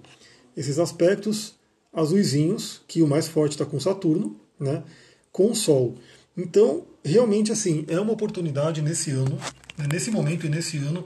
[0.55, 1.55] esses aspectos
[1.91, 4.83] azuisinhos, que o mais forte está com Saturno, né,
[5.31, 5.95] com o Sol.
[6.37, 9.39] Então, realmente, assim, é uma oportunidade nesse ano,
[9.75, 11.03] né, nesse momento e nesse ano,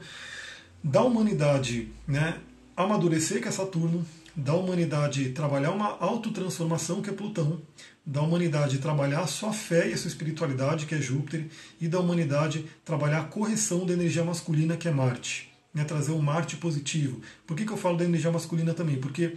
[0.84, 2.38] da humanidade né,
[2.84, 7.60] amadurecer, que é Saturno, da humanidade trabalhar uma autotransformação, que é Plutão,
[8.04, 11.46] da humanidade trabalhar a sua fé e a sua espiritualidade, que é Júpiter,
[11.80, 15.50] e da humanidade trabalhar a correção da energia masculina, que é Marte.
[15.72, 17.20] Né, trazer um Marte positivo.
[17.46, 18.96] Por que, que eu falo da energia masculina também?
[18.96, 19.36] Porque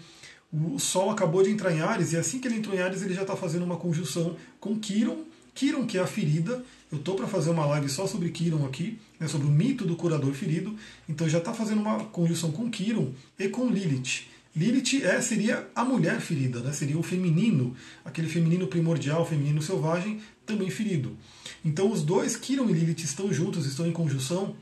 [0.51, 3.13] o Sol acabou de entrar em Ares, e assim que ele entrou em Ares, ele
[3.13, 6.63] já está fazendo uma conjunção com Quiron, Quiron, que é a ferida.
[6.92, 9.96] Eu estou para fazer uma live só sobre Quiron aqui, né, sobre o mito do
[9.96, 10.76] curador ferido.
[11.08, 14.34] Então já está fazendo uma conjunção com Quiron e com Lilith.
[14.56, 16.72] Lilith é, seria a mulher ferida, né?
[16.72, 21.18] seria o feminino, aquele feminino primordial, feminino selvagem, também ferido.
[21.66, 24.56] Então os dois, Quiron e Lilith, estão juntos, estão em conjunção.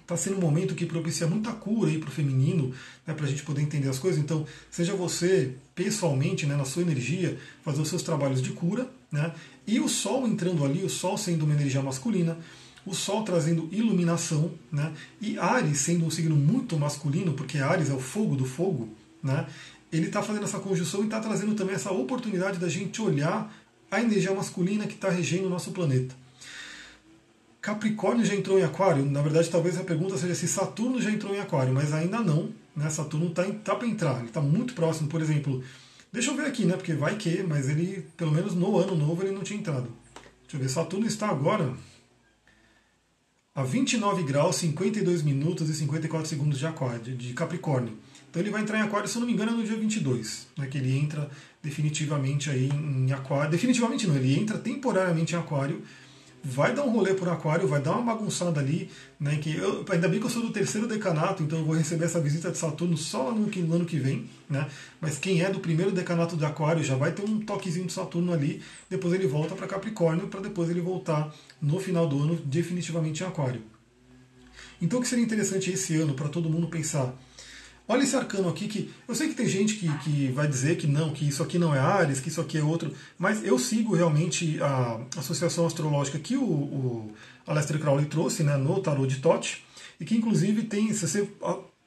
[0.00, 2.72] Está sendo um momento que propicia muita cura para o feminino,
[3.04, 4.20] né, para a gente poder entender as coisas.
[4.20, 9.32] Então, seja você pessoalmente, né, na sua energia, fazer os seus trabalhos de cura, né,
[9.66, 12.38] e o Sol entrando ali, o Sol sendo uma energia masculina,
[12.84, 14.92] o Sol trazendo iluminação, né?
[15.20, 18.88] e Ares sendo um signo muito masculino, porque Ares é o fogo do fogo,
[19.20, 19.46] né?
[19.92, 23.52] ele está fazendo essa conjunção e está trazendo também essa oportunidade da gente olhar
[23.90, 26.14] a energia masculina que está regendo o nosso planeta.
[27.60, 29.04] Capricórnio já entrou em Aquário?
[29.04, 32.50] Na verdade, talvez a pergunta seja se Saturno já entrou em Aquário, mas ainda não.
[32.76, 32.88] Né?
[32.90, 35.08] Saturno está tá para entrar, ele está muito próximo.
[35.08, 35.64] Por exemplo,
[36.12, 36.76] deixa eu ver aqui, né?
[36.76, 39.88] porque vai que, mas ele, pelo menos no ano novo, ele não tinha entrado.
[40.42, 41.74] Deixa eu ver, Saturno está agora
[43.54, 47.96] a 29 graus, 52 minutos e 54 segundos de, aquário, de Capricórnio.
[48.28, 50.66] Então ele vai entrar em Aquário, se eu não me engano, no dia 22, né,
[50.66, 51.30] que ele entra
[51.62, 53.50] definitivamente aí em Aquário.
[53.50, 55.82] Definitivamente não, ele entra temporariamente em Aquário
[56.48, 59.36] vai dar um rolê por aquário, vai dar uma bagunçada ali, né?
[59.36, 62.20] Que eu, ainda bem que eu sou do terceiro decanato, então eu vou receber essa
[62.20, 64.68] visita de Saturno só no, no ano que vem, né?
[65.00, 68.32] Mas quem é do primeiro decanato de aquário já vai ter um toquezinho de Saturno
[68.32, 73.24] ali, depois ele volta para Capricórnio, para depois ele voltar no final do ano definitivamente
[73.24, 73.62] em aquário.
[74.80, 77.12] Então o que seria interessante esse ano para todo mundo pensar?
[77.88, 80.88] Olha esse arcano aqui que eu sei que tem gente que, que vai dizer que
[80.88, 83.94] não, que isso aqui não é Ares, que isso aqui é outro, mas eu sigo
[83.94, 87.14] realmente a associação astrológica que o, o
[87.46, 89.64] Aleister Crowley trouxe né, no Tarot de Tote,
[90.00, 91.28] e que inclusive tem, se você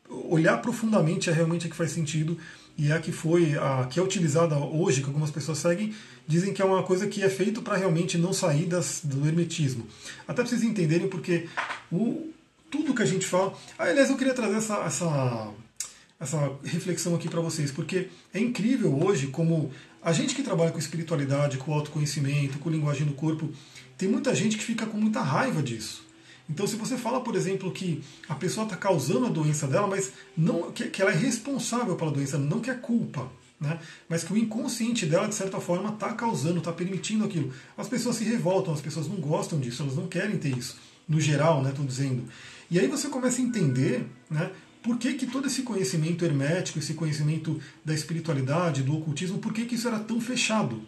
[0.09, 2.38] olhar profundamente, é realmente a que faz sentido
[2.77, 5.93] e é a que foi a que é utilizada hoje, que algumas pessoas seguem,
[6.25, 9.85] dizem que é uma coisa que é feito para realmente não sair das, do hermetismo.
[10.25, 11.49] Até para vocês entenderem, porque
[11.91, 12.31] o,
[12.71, 13.53] tudo que a gente fala.
[13.77, 15.51] Ah, aliás, eu queria trazer essa, essa
[16.19, 20.79] essa reflexão aqui para vocês, porque é incrível hoje como a gente que trabalha com
[20.79, 23.49] espiritualidade, com autoconhecimento, com linguagem do corpo,
[23.97, 26.08] tem muita gente que fica com muita raiva disso.
[26.49, 30.12] Então, se você fala, por exemplo, que a pessoa está causando a doença dela, mas
[30.36, 33.79] não que, que ela é responsável pela doença, não que é culpa, né?
[34.08, 37.53] mas que o inconsciente dela, de certa forma, está causando, está permitindo aquilo.
[37.77, 40.77] As pessoas se revoltam, as pessoas não gostam disso, elas não querem ter isso,
[41.08, 42.23] no geral, né, estou dizendo.
[42.71, 44.49] E aí você começa a entender né,
[44.81, 49.65] por que, que todo esse conhecimento hermético, esse conhecimento da espiritualidade, do ocultismo, por que,
[49.65, 50.81] que isso era tão fechado?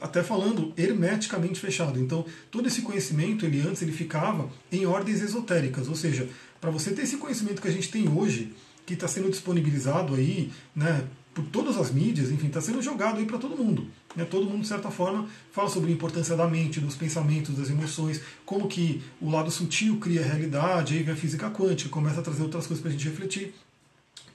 [0.00, 2.00] Até falando hermeticamente fechado.
[2.00, 6.28] Então, todo esse conhecimento, ele antes ele ficava em ordens esotéricas, ou seja,
[6.60, 8.52] para você ter esse conhecimento que a gente tem hoje,
[8.84, 13.26] que está sendo disponibilizado aí, né, por todas as mídias, enfim, está sendo jogado aí
[13.26, 13.86] para todo mundo.
[14.14, 14.24] Né?
[14.24, 18.20] Todo mundo, de certa forma, fala sobre a importância da mente, dos pensamentos, das emoções,
[18.44, 22.22] como que o lado sutil cria a realidade, aí vem a física quântica, começa a
[22.22, 23.54] trazer outras coisas para a gente refletir.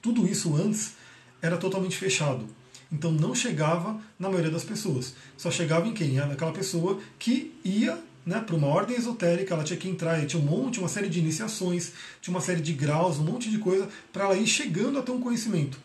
[0.00, 0.94] Tudo isso antes
[1.42, 2.46] era totalmente fechado.
[2.90, 5.14] Então não chegava na maioria das pessoas.
[5.36, 6.14] Só chegava em quem?
[6.14, 10.44] Naquela pessoa que ia né, para uma ordem esotérica, ela tinha que entrar, tinha um
[10.44, 14.24] monte, uma série de iniciações, tinha uma série de graus, um monte de coisa, para
[14.24, 15.78] ela ir chegando a ter um conhecimento.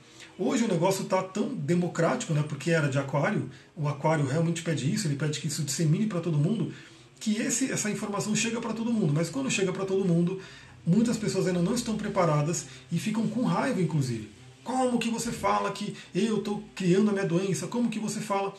[0.43, 4.91] Hoje o negócio está tão democrático, né, porque era de aquário, o aquário realmente pede
[4.91, 6.73] isso, ele pede que isso dissemine para todo mundo,
[7.19, 9.13] que esse, essa informação chega para todo mundo.
[9.13, 10.41] Mas quando chega para todo mundo,
[10.83, 14.31] muitas pessoas ainda não estão preparadas e ficam com raiva, inclusive.
[14.63, 17.67] Como que você fala que eu estou criando a minha doença?
[17.67, 18.51] Como que você fala?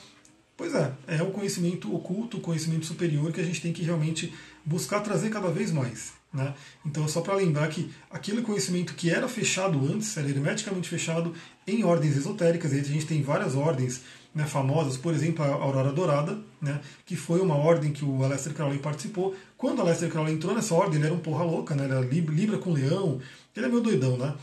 [0.57, 4.33] Pois é, é o conhecimento oculto, o conhecimento superior que a gente tem que realmente
[4.65, 6.13] buscar trazer cada vez mais.
[6.33, 6.55] Né?
[6.85, 11.35] Então, só para lembrar que aquele conhecimento que era fechado antes, era hermeticamente fechado
[11.67, 14.03] em ordens esotéricas, a gente tem várias ordens
[14.35, 18.55] né, famosas, por exemplo, a Aurora Dourada, né, que foi uma ordem que o Aleister
[18.55, 19.35] Crowley participou.
[19.59, 22.01] Quando o Aleister Crowley entrou nessa ordem, ele era um porra louca, né, ele era
[22.01, 23.21] Libra com Leão,
[23.55, 24.35] ele é meio doidão, né?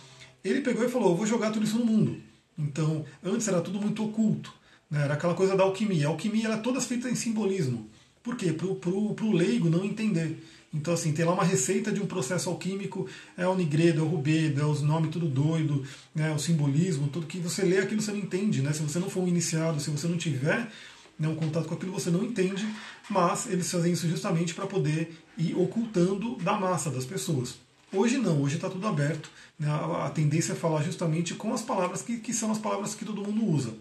[0.44, 2.18] Ele pegou e falou: vou jogar tudo isso no mundo.
[2.58, 4.54] Então, antes era tudo muito oculto,
[4.90, 6.08] né, era aquela coisa da alquimia.
[6.08, 7.90] A alquimia ela é toda feita em simbolismo.
[8.22, 8.54] Por quê?
[8.54, 10.38] Para o leigo não entender.
[10.74, 14.08] Então, assim, tem lá uma receita de um processo alquímico, é o nigredo, é o
[14.08, 18.12] rubedo, é os nomes tudo doido, né, o simbolismo, tudo que você lê aquilo você
[18.12, 18.72] não entende, né?
[18.72, 20.72] Se você não for um iniciado, se você não tiver
[21.18, 22.68] né, um contato com aquilo, você não entende,
[23.10, 27.56] mas eles fazem isso justamente para poder ir ocultando da massa das pessoas.
[27.92, 29.32] Hoje não, hoje está tudo aberto.
[29.58, 33.04] Né, a tendência é falar justamente com as palavras que, que são as palavras que
[33.04, 33.74] todo mundo usa.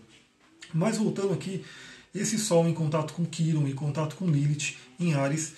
[0.72, 1.64] Mas voltando aqui,
[2.14, 5.52] esse Sol em contato com Quiron, em contato com Lilith, em Ares,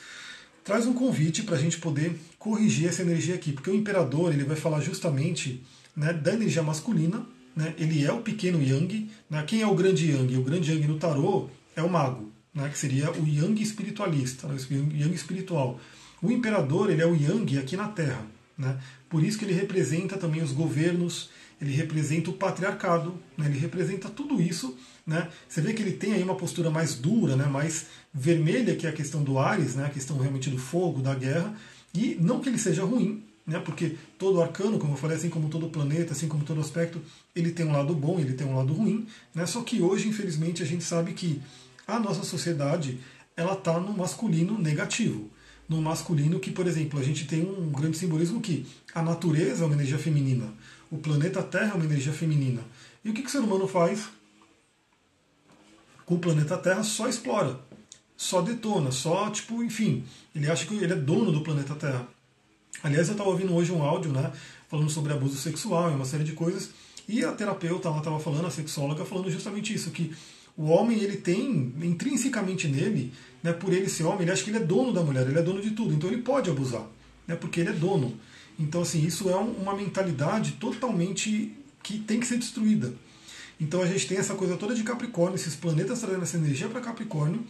[0.64, 4.44] traz um convite para a gente poder corrigir essa energia aqui, porque o imperador ele
[4.44, 5.62] vai falar justamente
[5.96, 9.11] né, da energia masculina, né, ele é o pequeno Yang.
[9.28, 10.36] Né, quem é o grande Yang?
[10.36, 14.56] O grande Yang no tarô é o mago, né, que seria o Yang espiritualista, né,
[14.70, 15.80] o Yang espiritual.
[16.22, 18.24] O imperador ele é o Yang aqui na Terra.
[18.56, 21.30] Né, por isso que ele representa também os governos,
[21.61, 24.76] ele representa o patriarcado, né, ele representa tudo isso
[25.11, 25.28] né?
[25.48, 27.44] Você vê que ele tem aí uma postura mais dura, né?
[27.46, 29.86] mais vermelha, que é a questão do Ares, né?
[29.86, 31.54] a questão realmente do fogo, da guerra.
[31.94, 33.58] E não que ele seja ruim, né?
[33.58, 37.00] porque todo arcano, como eu falei, assim como todo planeta, assim como todo aspecto,
[37.34, 39.06] ele tem um lado bom, ele tem um lado ruim.
[39.34, 39.46] Né?
[39.46, 41.40] Só que hoje, infelizmente, a gente sabe que
[41.86, 42.98] a nossa sociedade
[43.36, 45.30] ela está no masculino negativo.
[45.68, 49.66] No masculino que, por exemplo, a gente tem um grande simbolismo que a natureza é
[49.66, 50.52] uma energia feminina,
[50.90, 52.61] o planeta Terra é uma energia feminina.
[53.04, 54.08] E o que, que o ser humano faz?
[56.11, 57.56] com o planeta Terra só explora,
[58.21, 60.05] só detona, só, tipo, enfim,
[60.37, 62.07] ele acha que ele é dono do planeta Terra.
[62.83, 64.31] Aliás, eu estava ouvindo hoje um áudio, né,
[64.68, 66.68] falando sobre abuso sexual e uma série de coisas,
[67.09, 70.14] e a terapeuta ela estava falando, a sexóloga, falando justamente isso, que
[70.55, 73.11] o homem ele tem intrinsecamente nele,
[73.43, 75.43] né, por ele ser homem, ele acha que ele é dono da mulher, ele é
[75.43, 76.87] dono de tudo, então ele pode abusar,
[77.27, 78.21] né, porque ele é dono.
[78.59, 82.93] Então, assim, isso é uma mentalidade totalmente que tem que ser destruída.
[83.61, 86.81] Então a gente tem essa coisa toda de Capricórnio, esses planetas trazendo essa energia para
[86.81, 87.45] Capricórnio,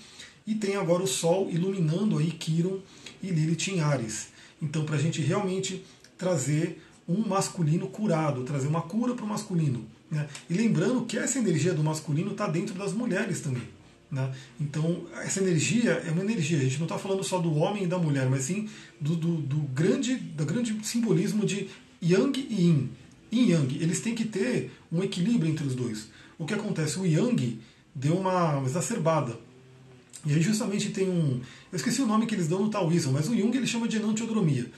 [0.47, 2.79] e tem agora o Sol iluminando aí Quiron
[3.23, 4.29] e Lilith em Ares.
[4.61, 5.85] Então, para a gente realmente
[6.17, 9.85] trazer um masculino curado, trazer uma cura para o masculino.
[10.11, 10.29] Né?
[10.49, 13.63] E lembrando que essa energia do masculino está dentro das mulheres também.
[14.11, 14.33] Né?
[14.61, 17.87] Então, essa energia é uma energia, a gente não está falando só do homem e
[17.87, 18.69] da mulher, mas sim
[19.01, 21.69] do, do, do, grande, do grande simbolismo de
[22.03, 22.91] Yang e Yin
[23.33, 26.09] yin yang, eles têm que ter um equilíbrio entre os dois.
[26.39, 26.99] O que acontece?
[26.99, 27.61] O yang
[27.95, 29.39] deu uma exacerbada.
[30.25, 31.41] E aí justamente tem um.
[31.73, 33.97] Eu esqueci o nome que eles dão no taoísmo, mas o Jung ele chama de
[33.97, 34.71] enantiodromia.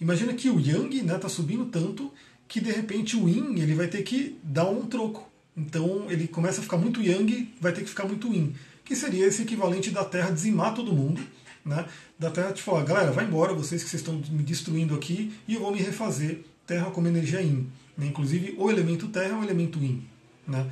[0.00, 2.12] Imagina que o yang está né, tá subindo tanto
[2.46, 5.28] que de repente o yin ele vai ter que dar um troco.
[5.56, 8.54] Então ele começa a ficar muito yang, vai ter que ficar muito yin.
[8.84, 11.20] Que seria esse equivalente da Terra dizimar todo mundo.
[11.64, 11.84] Né?
[12.18, 15.54] Da Terra te falar, galera, vai embora, vocês que vocês estão me destruindo aqui, e
[15.54, 17.66] eu vou me refazer Terra como energia yin.
[17.96, 18.06] Né?
[18.06, 20.02] Inclusive, o elemento terra é o elemento yin.
[20.46, 20.66] Né?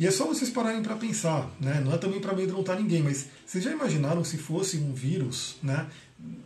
[0.00, 1.78] E é só vocês pararem para pensar, né?
[1.84, 5.86] não é também para amedrontar ninguém, mas vocês já imaginaram se fosse um vírus, né?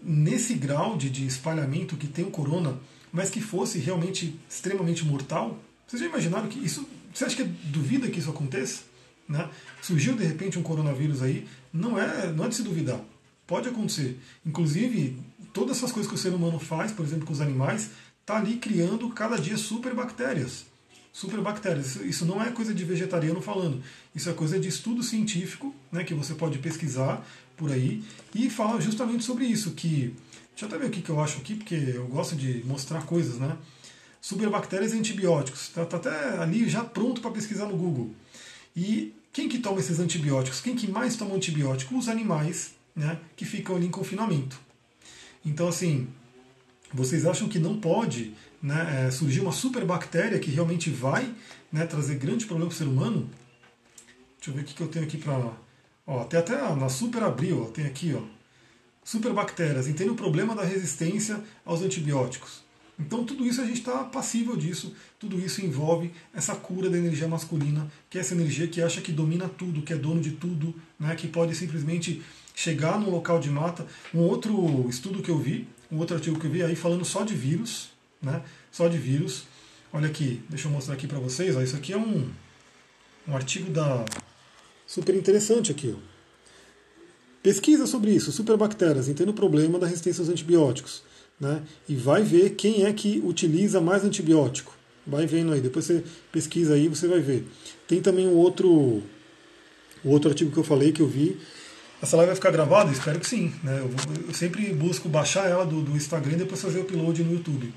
[0.02, 2.76] nesse grau de, de espalhamento que tem o corona,
[3.12, 5.57] mas que fosse realmente extremamente mortal?
[5.86, 6.84] Vocês já imaginaram que isso.
[7.12, 8.82] Você acha que duvida que isso aconteça?
[9.28, 9.48] Né?
[9.80, 13.00] Surgiu de repente um coronavírus aí, não é, não é de se duvidar.
[13.46, 14.18] Pode acontecer.
[14.44, 15.16] Inclusive,
[15.52, 17.90] todas essas coisas que o ser humano faz, por exemplo, com os animais,
[18.20, 20.74] está ali criando cada dia superbactérias.
[21.14, 21.94] Superbactérias.
[21.94, 23.80] Isso não é coisa de vegetariano falando.
[24.12, 27.24] Isso é coisa de estudo científico, né, que você pode pesquisar
[27.56, 28.02] por aí
[28.34, 29.70] e fala justamente sobre isso.
[29.70, 30.12] Que
[30.50, 33.38] deixa eu até ver o que eu acho aqui, porque eu gosto de mostrar coisas,
[33.38, 33.56] né?
[34.20, 35.68] Superbactérias e antibióticos.
[35.68, 38.12] Está tá até ali já pronto para pesquisar no Google.
[38.74, 40.60] E quem que toma esses antibióticos?
[40.60, 41.96] Quem que mais toma antibiótico?
[41.96, 44.58] Os animais, né, que ficam ali em confinamento.
[45.44, 46.08] Então, assim,
[46.92, 48.34] vocês acham que não pode
[48.64, 51.30] né, é, surgir uma superbactéria que realmente vai
[51.70, 53.28] né, trazer grande problema para o ser humano?
[54.38, 55.52] Deixa eu ver o que eu tenho aqui para.
[56.28, 58.22] Tem até na Super Abril, ó, tem aqui, ó.
[59.04, 62.64] Superbactérias, entende o problema da resistência aos antibióticos.
[62.98, 67.28] Então tudo isso a gente está passível disso, tudo isso envolve essa cura da energia
[67.28, 70.74] masculina, que é essa energia que acha que domina tudo, que é dono de tudo,
[70.98, 72.22] né, que pode simplesmente
[72.54, 73.86] chegar num local de mata.
[74.14, 77.22] Um outro estudo que eu vi um outro artigo que eu vi aí falando só
[77.22, 77.90] de vírus,
[78.25, 78.43] né?
[78.72, 79.45] Só de vírus.
[79.93, 81.55] Olha aqui, deixa eu mostrar aqui para vocês.
[81.57, 82.29] Ó, isso aqui é um,
[83.29, 84.05] um artigo da
[84.87, 85.95] super interessante aqui.
[85.97, 86.14] Ó.
[87.43, 91.03] Pesquisa sobre isso, superbactérias, entendo o problema da resistência aos antibióticos,
[91.39, 91.62] né?
[91.87, 94.75] E vai ver quem é que utiliza mais antibiótico.
[95.07, 96.03] Vai vendo aí, depois você
[96.33, 97.47] pesquisa aí, você vai ver.
[97.87, 99.03] Tem também um outro
[100.03, 101.39] o outro artigo que eu falei, que eu vi.
[102.03, 102.91] Essa live vai ficar gravada?
[102.93, 103.53] Espero que sim.
[103.62, 103.79] Né?
[103.79, 103.91] Eu,
[104.29, 107.72] eu sempre busco baixar ela do, do Instagram e depois fazer o upload no YouTube.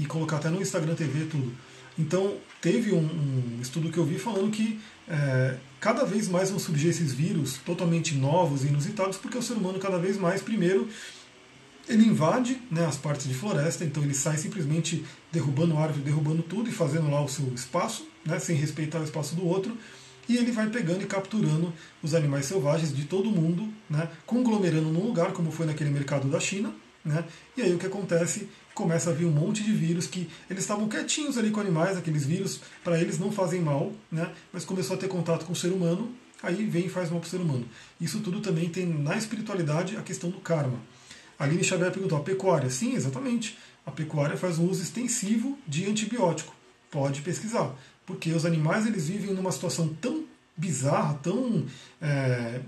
[0.00, 1.52] E colocar até no Instagram TV tudo.
[1.98, 6.58] Então, teve um, um estudo que eu vi falando que é, cada vez mais vão
[6.58, 10.88] surgir esses vírus totalmente novos e inusitados, porque o ser humano cada vez mais, primeiro,
[11.88, 16.68] ele invade né, as partes de floresta, então ele sai simplesmente derrubando árvore, derrubando tudo
[16.68, 19.76] e fazendo lá o seu espaço, né, sem respeitar o espaço do outro,
[20.28, 21.72] e ele vai pegando e capturando
[22.02, 26.38] os animais selvagens de todo mundo, né, conglomerando num lugar, como foi naquele mercado da
[26.38, 26.72] China,
[27.04, 27.24] né,
[27.56, 28.48] e aí o que acontece?
[28.80, 32.24] Começa a vir um monte de vírus que eles estavam quietinhos ali com animais, aqueles
[32.24, 34.32] vírus, para eles não fazem mal, né?
[34.50, 36.10] mas começou a ter contato com o ser humano,
[36.42, 37.68] aí vem e faz mal para o ser humano.
[38.00, 40.78] Isso tudo também tem na espiritualidade a questão do karma.
[41.38, 42.70] A Aline Xavier perguntou: a pecuária?
[42.70, 43.58] Sim, exatamente.
[43.84, 46.54] A pecuária faz um uso extensivo de antibiótico.
[46.90, 47.74] Pode pesquisar.
[48.06, 50.24] Porque os animais eles vivem numa situação tão
[50.56, 51.66] bizarra, tão
[52.00, 52.60] é,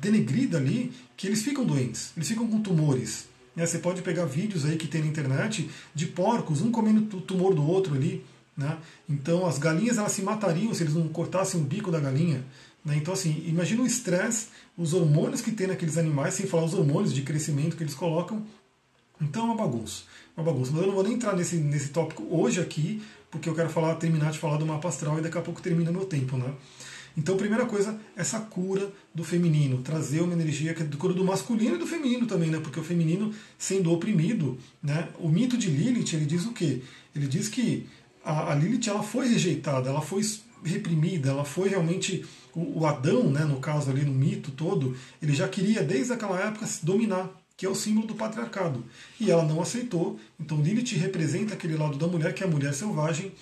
[0.00, 3.31] denegrida ali, que eles ficam doentes, eles ficam com tumores.
[3.54, 3.66] Né?
[3.66, 7.54] Você pode pegar vídeos aí que tem na internet de porcos, um comendo o tumor
[7.54, 8.24] do outro ali.
[8.56, 8.78] Né?
[9.08, 12.44] Então as galinhas elas se matariam se eles não cortassem o bico da galinha.
[12.84, 12.96] Né?
[12.96, 17.14] Então assim, imagina o estresse, os hormônios que tem naqueles animais, sem falar os hormônios
[17.14, 18.44] de crescimento que eles colocam.
[19.20, 20.02] Então é uma bagunça.
[20.36, 20.72] Uma bagunça.
[20.72, 23.94] Mas eu não vou nem entrar nesse, nesse tópico hoje aqui, porque eu quero falar,
[23.94, 26.36] terminar de falar do mapa astral e daqui a pouco termina meu tempo.
[26.36, 26.52] Né?
[27.16, 31.76] Então, primeira coisa, essa cura do feminino, trazer uma energia que é cura do masculino
[31.76, 32.58] e do feminino também, né?
[32.58, 35.08] Porque o feminino sendo oprimido, né?
[35.18, 36.82] O mito de Lilith, ele diz o quê?
[37.14, 37.86] Ele diz que
[38.24, 40.22] a, a Lilith ela foi rejeitada, ela foi
[40.64, 45.34] reprimida, ela foi realmente o, o Adão, né, no caso ali no mito todo, ele
[45.34, 48.84] já queria desde aquela época se dominar, que é o símbolo do patriarcado.
[49.20, 50.18] E ela não aceitou.
[50.38, 53.32] Então Lilith representa aquele lado da mulher que é a mulher selvagem,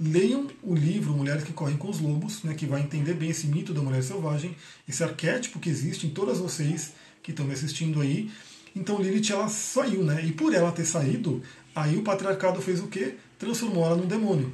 [0.00, 3.46] leiam o livro Mulheres que Correm com os Lobos, né, que vai entender bem esse
[3.46, 4.54] mito da mulher selvagem,
[4.88, 6.92] esse arquétipo que existe em todas vocês
[7.22, 8.30] que estão me assistindo aí.
[8.74, 10.24] Então Lilith ela saiu, né?
[10.24, 11.42] E por ela ter saído,
[11.74, 13.16] aí o patriarcado fez o quê?
[13.38, 14.52] Transformou ela num demônio.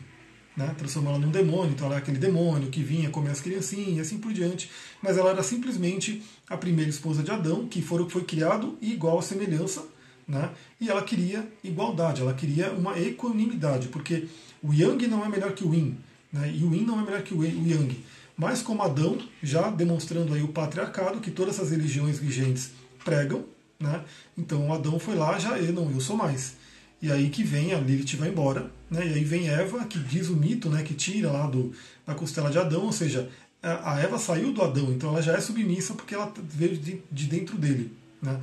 [0.56, 3.96] Né, transformou ela num demônio, então ela era aquele demônio que vinha comer as criancinhas
[3.96, 4.70] e assim por diante,
[5.02, 9.22] mas ela era simplesmente a primeira esposa de Adão, que foi, foi criado igual à
[9.22, 9.84] semelhança,
[10.28, 14.28] né, e ela queria igualdade, ela queria uma equanimidade, porque
[14.64, 15.94] o Yang não é melhor que o Yin,
[16.32, 16.50] né?
[16.56, 18.02] e o Yin não é melhor que o Yang.
[18.34, 22.70] Mas como Adão, já demonstrando aí o patriarcado que todas essas religiões vigentes
[23.04, 23.44] pregam,
[23.78, 24.02] né?
[24.38, 26.54] então Adão foi lá, já eu não, eu sou mais.
[27.02, 29.06] E aí que vem, a Lilith vai embora, né?
[29.06, 30.82] e aí vem Eva, que diz o mito, né?
[30.82, 31.70] que tira lá do,
[32.06, 33.28] da costela de Adão, ou seja,
[33.62, 37.26] a Eva saiu do Adão, então ela já é submissa porque ela veio de, de
[37.26, 37.92] dentro dele.
[38.22, 38.40] Né?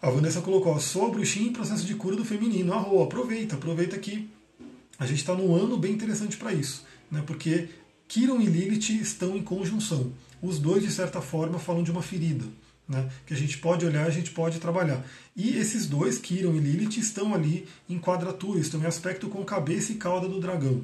[0.00, 2.72] A Vanessa colocou, sou a bruxinha em processo de cura do feminino.
[2.72, 4.28] Arro, aproveita, aproveita que
[5.02, 7.22] a gente está num ano bem interessante para isso, né?
[7.26, 7.68] porque
[8.06, 10.12] Kiron e Lilith estão em conjunção.
[10.40, 12.44] Os dois, de certa forma, falam de uma ferida,
[12.88, 13.10] né?
[13.26, 15.04] que a gente pode olhar, a gente pode trabalhar.
[15.34, 19.90] E esses dois, Kiron e Lilith, estão ali em quadratura, estão em aspecto com cabeça
[19.90, 20.82] e cauda do dragão.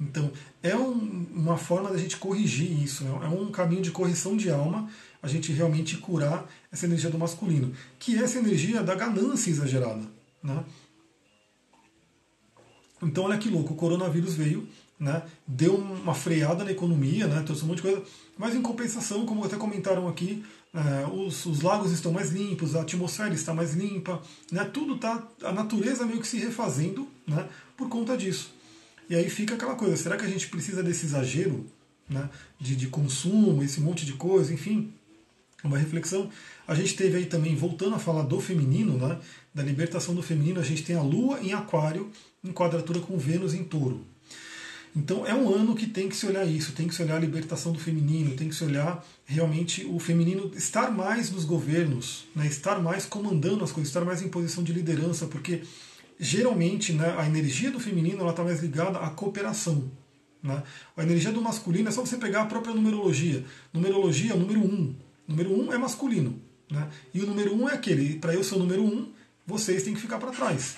[0.00, 0.32] Então,
[0.64, 3.20] é um, uma forma da gente corrigir isso, né?
[3.22, 4.88] é um caminho de correção de alma,
[5.22, 10.02] a gente realmente curar essa energia do masculino, que é essa energia da ganância exagerada.
[10.42, 10.64] Né?
[13.02, 17.64] Então, olha que louco, o coronavírus veio, né, deu uma freada na economia, né, trouxe
[17.64, 18.02] um monte de coisa,
[18.36, 20.44] mas em compensação, como até comentaram aqui,
[20.74, 24.22] é, os, os, lagos estão mais limpos, a atmosfera está mais limpa,
[24.52, 28.52] né, tudo tá, a natureza meio que se refazendo né, por conta disso.
[29.08, 31.66] E aí fica aquela coisa, será que a gente precisa desse exagero
[32.08, 32.28] né,
[32.60, 34.92] de, de consumo, esse monte de coisa, enfim,
[35.62, 36.30] uma reflexão.
[36.66, 39.18] A gente teve aí também, voltando a falar do feminino, né,
[39.54, 42.10] da libertação do feminino, a gente tem a Lua em Aquário,
[42.44, 44.04] em quadratura com Vênus em Touro.
[44.94, 47.20] Então é um ano que tem que se olhar isso, tem que se olhar a
[47.20, 52.46] libertação do feminino, tem que se olhar realmente o feminino estar mais nos governos, né,
[52.46, 55.62] estar mais comandando as coisas, estar mais em posição de liderança, porque
[56.18, 59.90] geralmente né, a energia do feminino está mais ligada à cooperação.
[60.42, 60.62] Né?
[60.96, 63.44] A energia do masculino é só você pegar a própria numerologia.
[63.72, 64.64] Numerologia é o número 1.
[64.64, 64.94] Um.
[65.30, 66.38] Número 1 um é masculino.
[66.70, 66.90] Né?
[67.14, 69.08] E o número 1 um é aquele, para eu ser o número 1, um,
[69.46, 70.76] vocês têm que ficar para trás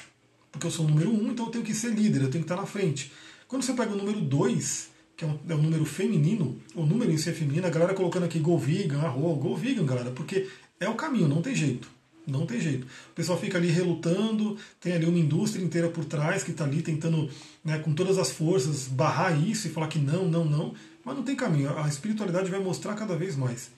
[0.53, 2.53] porque eu sou o número um, então eu tenho que ser líder, eu tenho que
[2.53, 3.11] estar na frente.
[3.49, 7.11] Quando você pega o número 2, que é um, é um, número feminino, o número
[7.11, 8.61] em si é feminino, a galera colocando aqui go
[9.03, 10.49] arro, vegan, galera, porque
[10.79, 11.89] é o caminho, não tem jeito.
[12.25, 12.87] Não tem jeito.
[13.11, 16.81] O pessoal fica ali relutando, tem ali uma indústria inteira por trás que está ali
[16.81, 17.29] tentando,
[17.65, 20.73] né, com todas as forças, barrar isso e falar que não, não, não.
[21.05, 21.77] Mas não tem caminho.
[21.77, 23.73] A espiritualidade vai mostrar cada vez mais.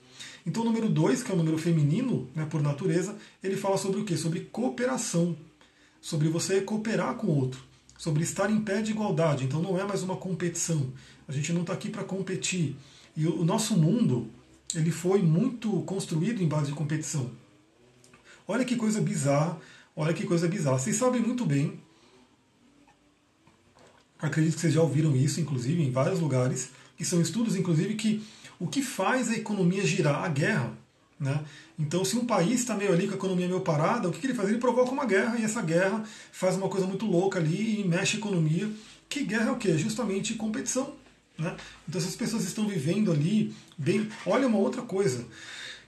[0.47, 4.01] Então o número 2, que é o número feminino, né, por natureza, ele fala sobre
[4.01, 4.17] o quê?
[4.17, 5.37] Sobre cooperação
[6.05, 7.65] sobre você cooperar com o outro,
[7.97, 9.45] sobre estar em pé de igualdade.
[9.45, 10.93] Então não é mais uma competição.
[11.27, 12.77] A gente não está aqui para competir.
[13.17, 14.29] E o nosso mundo,
[14.75, 17.31] ele foi muito construído em base de competição.
[18.47, 19.59] Olha que coisa bizarra,
[19.97, 20.79] olha que coisa bizarra.
[20.79, 21.81] Vocês sabem muito bem,
[24.19, 26.69] acredito que vocês já ouviram isso, inclusive, em vários lugares,
[26.99, 28.23] que são estudos, inclusive, que
[28.59, 30.25] o que faz a economia girar?
[30.25, 30.73] A guerra.
[31.19, 31.45] Né?
[31.79, 34.27] Então, se um país está meio ali com a economia meio parada, o que, que
[34.27, 34.49] ele faz?
[34.49, 38.17] Ele provoca uma guerra e essa guerra faz uma coisa muito louca ali e mexe
[38.17, 38.71] a economia.
[39.09, 39.77] Que guerra é o quê?
[39.79, 40.95] Justamente competição.
[41.39, 41.57] Né?
[41.89, 44.09] Então, se as pessoas estão vivendo ali bem.
[44.27, 45.25] Olha uma outra coisa.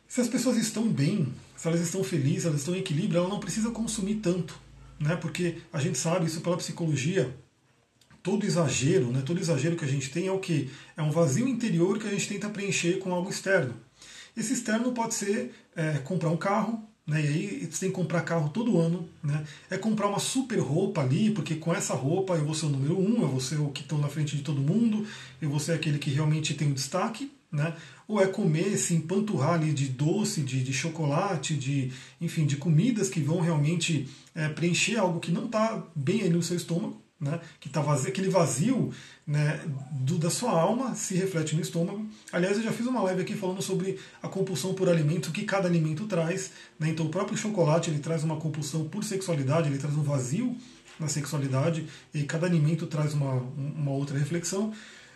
[0.08, 3.40] Se as pessoas estão bem, se elas estão felizes, elas estão em equilíbrio, ela não
[3.40, 4.58] precisa consumir tanto.
[4.98, 5.16] Né?
[5.16, 7.34] Porque a gente sabe isso pela psicologia.
[8.26, 9.22] Todo exagero, né?
[9.24, 10.68] todo exagero que a gente tem é o que?
[10.96, 13.72] É um vazio interior que a gente tenta preencher com algo externo.
[14.36, 17.20] Esse externo pode ser é, comprar um carro, né?
[17.20, 19.46] E aí você tem que comprar carro todo ano, né?
[19.70, 22.98] É comprar uma super roupa ali, porque com essa roupa eu vou ser o número
[22.98, 25.06] um, eu vou ser o que estou na frente de todo mundo,
[25.40, 27.76] eu vou ser aquele que realmente tem o destaque, né?
[28.08, 33.08] Ou é comer, se empanturrar ali de doce, de, de chocolate, de enfim, de comidas
[33.08, 37.40] que vão realmente é, preencher algo que não está bem ali no seu estômago, né?
[37.58, 38.92] Que tá vazio, aquele vazio
[39.26, 39.60] né,
[39.90, 42.06] do, da sua alma se reflete no estômago.
[42.30, 45.66] Aliás, eu já fiz uma live aqui falando sobre a compulsão por alimento, que cada
[45.66, 46.52] alimento traz.
[46.78, 46.90] Né?
[46.90, 50.56] Então, o próprio chocolate ele traz uma compulsão por sexualidade, ele traz um vazio
[50.98, 54.72] na sexualidade, e cada alimento traz uma, uma outra reflexão.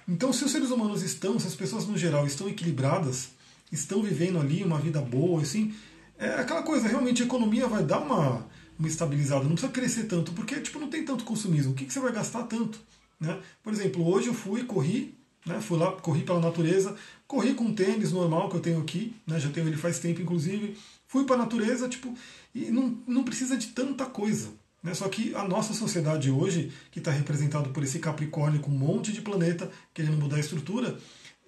[0.07, 3.31] Então, se os seres humanos estão, se as pessoas no geral estão equilibradas,
[3.71, 5.75] estão vivendo ali uma vida boa, assim,
[6.19, 8.47] é aquela coisa, realmente a economia vai dar uma,
[8.81, 11.73] uma estabilizada, não precisa crescer tanto, porque tipo, não tem tanto consumismo.
[11.73, 12.81] O que, que você vai gastar tanto?
[13.21, 13.39] Né?
[13.63, 15.15] Por exemplo, hoje eu fui, corri,
[15.45, 15.61] né?
[15.61, 16.97] fui lá, corri pela natureza,
[17.29, 19.39] corri com um tênis normal que eu tenho aqui, né?
[19.39, 20.77] já tenho ele faz tempo inclusive,
[21.07, 22.17] fui para a natureza, tipo,
[22.55, 24.49] e não, não precisa de tanta coisa.
[24.83, 24.95] Né?
[24.95, 29.13] Só que a nossa sociedade hoje, que está representada por esse Capricórnio com um monte
[29.13, 30.99] de planeta querendo mudar a estrutura,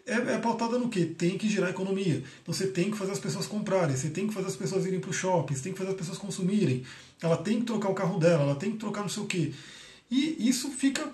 [0.07, 1.05] é, é pautada no que?
[1.05, 2.23] Tem que girar a economia.
[2.43, 5.01] Então você tem que fazer as pessoas comprarem, você tem que fazer as pessoas irem
[5.01, 6.85] para o shopping, você tem que fazer as pessoas consumirem.
[7.21, 9.53] Ela tem que trocar o carro dela, ela tem que trocar não sei o quê.
[10.11, 11.11] E isso fica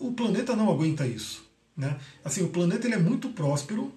[0.00, 1.44] o planeta não aguenta isso.
[1.76, 1.96] Né?
[2.24, 3.92] Assim, o planeta ele é muito próspero,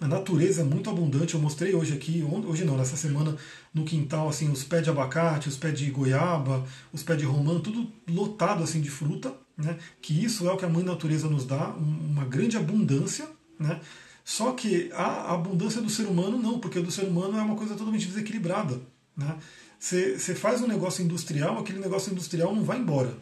[0.00, 1.34] a natureza é muito abundante.
[1.34, 3.36] Eu mostrei hoje aqui, hoje não, nessa semana,
[3.72, 7.60] no quintal, assim, os pés de abacate, os pés de goiaba, os pés de romã,
[7.60, 9.32] tudo lotado assim de fruta.
[9.56, 9.78] Né?
[10.02, 13.28] Que isso é o que a mãe natureza nos dá, uma grande abundância.
[13.60, 13.78] Né?
[14.24, 17.74] Só que a abundância do ser humano não, porque do ser humano é uma coisa
[17.74, 18.80] totalmente desequilibrada.
[19.16, 19.36] Né?
[19.78, 23.14] Você faz um negócio industrial, aquele negócio industrial não vai embora.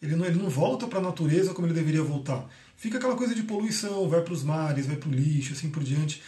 [0.00, 2.46] Ele não, ele não volta para a natureza como ele deveria voltar.
[2.76, 5.82] Fica aquela coisa de poluição, vai para os mares, vai para o lixo, assim por
[5.82, 6.22] diante.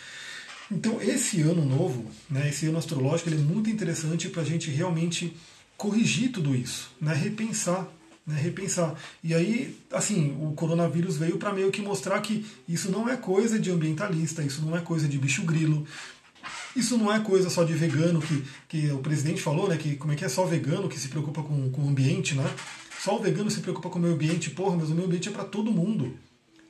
[0.71, 4.71] Então, esse ano novo, né, esse ano astrológico, ele é muito interessante para a gente
[4.71, 5.35] realmente
[5.77, 7.87] corrigir tudo isso, né, repensar.
[8.29, 8.95] Né, repensar.
[9.24, 13.59] E aí, assim, o coronavírus veio para meio que mostrar que isso não é coisa
[13.59, 15.87] de ambientalista, isso não é coisa de bicho grilo,
[16.76, 19.79] isso não é coisa só de vegano, que, que o presidente falou, né?
[19.79, 22.45] Que como é que é só vegano que se preocupa com, com o ambiente, né?
[23.03, 25.33] Só o vegano se preocupa com o meio ambiente, porra, mas o meio ambiente é
[25.33, 26.14] para todo mundo.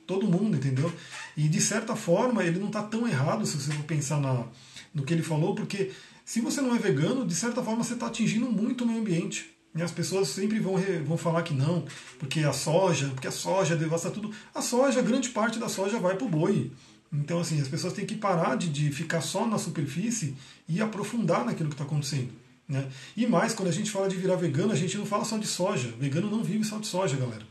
[0.07, 0.89] Todo mundo, entendeu?
[1.35, 4.45] E de certa forma ele não está tão errado se você for pensar na,
[4.93, 5.91] no que ele falou, porque
[6.23, 9.58] se você não é vegano, de certa forma você está atingindo muito o meio ambiente.
[9.75, 11.85] E as pessoas sempre vão, vão falar que não,
[12.17, 14.33] porque a soja, porque a soja devasta tudo.
[14.53, 16.71] A soja, grande parte da soja vai para o boi.
[17.11, 20.35] Então, assim, as pessoas têm que parar de, de ficar só na superfície
[20.67, 22.31] e aprofundar naquilo que está acontecendo.
[22.67, 22.87] Né?
[23.17, 25.47] E mais, quando a gente fala de virar vegano, a gente não fala só de
[25.47, 25.91] soja.
[25.99, 27.43] Vegano não vive só de soja, galera.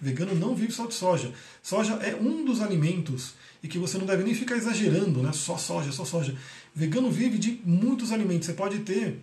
[0.00, 1.32] Vegano não vive só de soja.
[1.62, 5.32] Soja é um dos alimentos e que você não deve nem ficar exagerando, né?
[5.32, 6.36] Só soja, só soja.
[6.74, 8.46] Vegano vive de muitos alimentos.
[8.46, 9.22] Você pode ter,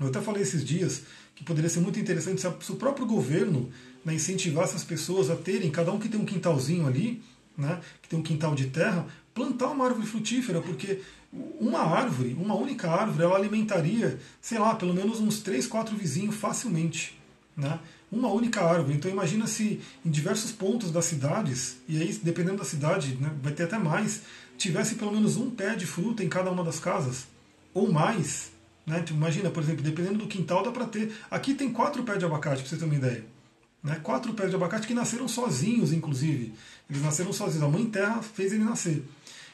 [0.00, 1.02] eu até falei esses dias,
[1.40, 3.70] que poderia ser muito interessante se o próprio governo
[4.04, 7.22] né, incentivasse as pessoas a terem, cada um que tem um quintalzinho ali,
[7.56, 11.00] né, que tem um quintal de terra, plantar uma árvore frutífera, porque
[11.58, 16.36] uma árvore, uma única árvore, ela alimentaria, sei lá, pelo menos uns 3, 4 vizinhos
[16.36, 17.18] facilmente.
[17.56, 17.78] Né?
[18.12, 18.96] Uma única árvore.
[18.96, 23.54] Então imagina se em diversos pontos das cidades, e aí dependendo da cidade, né, vai
[23.54, 24.20] ter até mais,
[24.58, 27.28] tivesse pelo menos um pé de fruta em cada uma das casas,
[27.72, 28.59] ou mais.
[28.90, 29.04] Né?
[29.10, 31.12] Imagina, por exemplo, dependendo do quintal dá para ter.
[31.30, 33.24] Aqui tem quatro pés de abacate, para você ter uma ideia.
[33.84, 34.00] Né?
[34.02, 36.52] Quatro pés de abacate que nasceram sozinhos, inclusive.
[36.90, 37.62] Eles nasceram sozinhos.
[37.62, 39.04] A mãe terra fez ele nascer.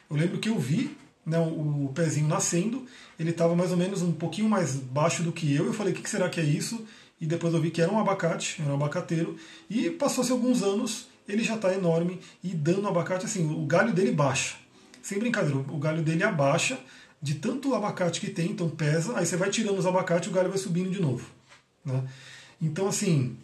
[0.09, 2.87] Eu lembro que eu vi né, o pezinho nascendo,
[3.19, 5.67] ele estava mais ou menos um pouquinho mais baixo do que eu.
[5.67, 6.87] Eu falei, o que será que é isso?
[7.21, 9.37] E depois eu vi que era um abacate, era um abacateiro.
[9.69, 14.13] E passou-se alguns anos, ele já está enorme e dando abacate assim, o galho dele
[14.13, 14.57] baixa.
[15.03, 16.79] Sem brincadeira, o galho dele abaixa
[17.27, 20.33] de tanto abacate que tem, então pesa, aí você vai tirando os abacates e o
[20.33, 21.27] galho vai subindo de novo.
[21.85, 22.05] Né?
[22.63, 23.37] Então, assim,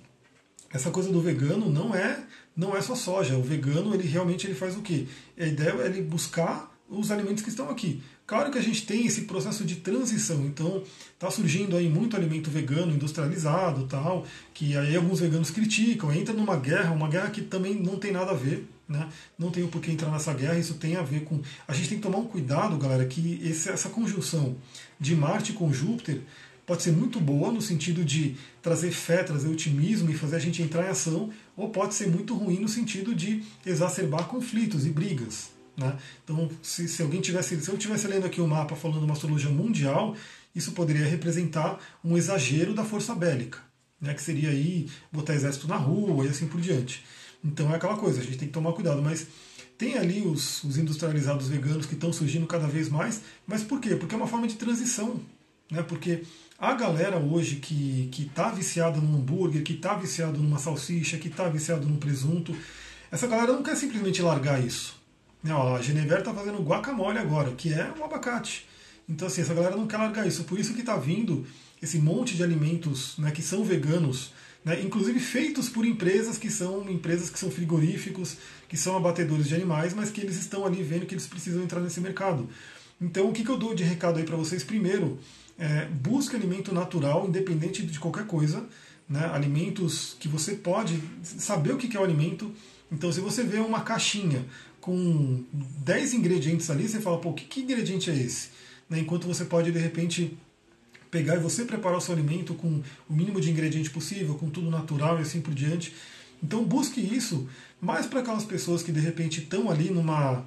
[0.73, 2.23] essa coisa do vegano não é
[2.57, 3.37] não é só soja.
[3.37, 5.09] O vegano, ele realmente ele faz o quê?
[5.37, 8.01] A ideia é ele buscar os alimentos que estão aqui.
[8.25, 12.51] Claro que a gente tem esse processo de transição, então está surgindo aí muito alimento
[12.51, 14.25] vegano industrializado, tal,
[14.55, 18.31] que aí alguns veganos criticam, entra numa guerra, uma guerra que também não tem nada
[18.31, 19.09] a ver, né?
[19.39, 21.41] Não tem o porquê entrar nessa guerra, isso tem a ver com.
[21.67, 24.57] A gente tem que tomar um cuidado, galera, que esse, essa conjunção
[25.01, 26.21] de Marte com Júpiter
[26.65, 30.63] pode ser muito boa no sentido de trazer fé, trazer otimismo e fazer a gente
[30.63, 35.51] entrar em ação, ou pode ser muito ruim no sentido de exacerbar conflitos e brigas.
[35.77, 35.97] Né?
[36.23, 39.15] Então, se, se alguém tivesse, se eu estivesse lendo aqui o um mapa falando uma
[39.15, 40.15] astrologia mundial,
[40.55, 43.59] isso poderia representar um exagero da força bélica,
[44.01, 44.15] né?
[44.15, 47.03] que seria aí botar exército na rua e assim por diante.
[47.45, 49.27] Então é aquela coisa, a gente tem que tomar cuidado, mas
[49.77, 53.97] tem ali os, os industrializados veganos que estão surgindo cada vez mais, mas por quê?
[53.97, 55.21] Porque é uma forma de transição,
[55.71, 55.83] né?
[55.83, 56.23] Porque
[56.59, 61.49] a galera hoje que está viciada num hambúrguer, que está viciado numa salsicha, que está
[61.49, 62.55] viciado num presunto,
[63.11, 64.97] essa galera não quer simplesmente largar isso.
[65.43, 68.67] Né, ó, a Genever está fazendo guacamole agora, que é um abacate.
[69.09, 70.45] Então, assim, essa galera não quer largar isso.
[70.45, 71.45] Por isso que está vindo
[71.83, 74.33] esse monte de alimentos né, que são veganos,
[74.65, 78.37] né, inclusive feitos por empresas que são empresas que são frigoríficos,
[78.69, 81.81] que são abatedores de animais, mas que eles estão ali vendo que eles precisam entrar
[81.81, 82.49] nesse mercado.
[83.01, 84.63] Então, o que, que eu dou de recado aí para vocês?
[84.63, 85.19] Primeiro,
[85.59, 88.65] é, busque alimento natural, independente de qualquer coisa.
[89.09, 89.25] Né?
[89.33, 92.53] Alimentos que você pode saber o que é o alimento.
[92.91, 94.45] Então, se você vê uma caixinha
[94.81, 98.51] com 10 ingredientes ali, você fala, pô, que, que ingrediente é esse?
[98.89, 99.01] Né?
[99.01, 100.37] Enquanto você pode, de repente,
[101.13, 104.71] pegar e você preparar o seu alimento com o mínimo de ingrediente possível, com tudo
[104.71, 105.95] natural e assim por diante.
[106.43, 107.47] Então busque isso
[107.81, 110.45] mais para aquelas pessoas que de repente estão ali numa.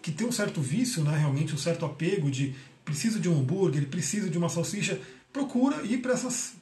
[0.00, 2.54] que tem um certo vício, né, realmente um certo apego de
[2.84, 5.00] preciso de um hambúrguer, preciso de uma salsicha.
[5.32, 6.14] Procura ir para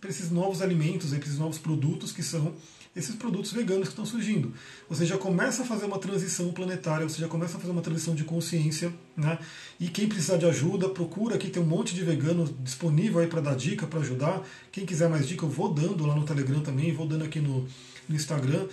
[0.08, 2.54] esses novos alimentos, para esses novos produtos que são
[2.94, 4.52] esses produtos veganos que estão surgindo.
[4.88, 8.14] Você já começa a fazer uma transição planetária, você já começa a fazer uma transição
[8.14, 9.38] de consciência, né?
[9.80, 13.40] E quem precisar de ajuda, procura aqui, tem um monte de veganos disponível aí para
[13.40, 14.42] dar dica, para ajudar.
[14.70, 17.66] Quem quiser mais dica, eu vou dando lá no Telegram também, vou dando aqui no,
[18.08, 18.66] no Instagram.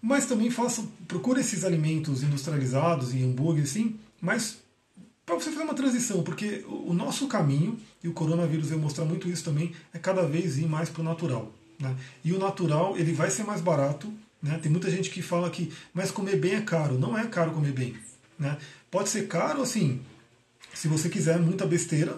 [0.00, 4.58] Mas também faça, procure esses alimentos industrializados e hambúrguer, sim, mas
[5.24, 9.28] para você fazer uma transição, porque o nosso caminho, e o coronavírus vai mostrar muito
[9.28, 11.52] isso também, é cada vez ir mais para o natural.
[11.82, 11.96] Né?
[12.24, 14.10] E o natural ele vai ser mais barato.
[14.40, 14.58] Né?
[14.62, 16.96] Tem muita gente que fala que, mas comer bem é caro.
[16.96, 17.96] Não é caro comer bem.
[18.38, 18.56] Né?
[18.90, 20.00] Pode ser caro assim,
[20.72, 22.16] se você quiser muita besteira.